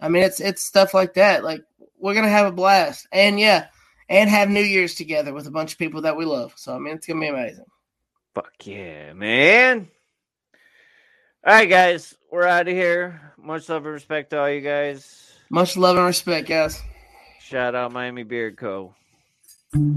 [0.00, 1.44] I mean, it's it's stuff like that.
[1.44, 1.62] Like
[1.98, 3.66] we're gonna have a blast, and yeah,
[4.08, 6.54] and have New Year's together with a bunch of people that we love.
[6.56, 7.66] So I mean, it's gonna be amazing.
[8.34, 9.88] Fuck yeah, man.
[11.42, 13.32] All right, guys, we're out of here.
[13.38, 15.32] Much love and respect to all you guys.
[15.48, 16.82] Much love and respect, guys.
[17.40, 18.94] Shout out Miami Beard Co.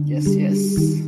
[0.06, 1.04] Yes, yes.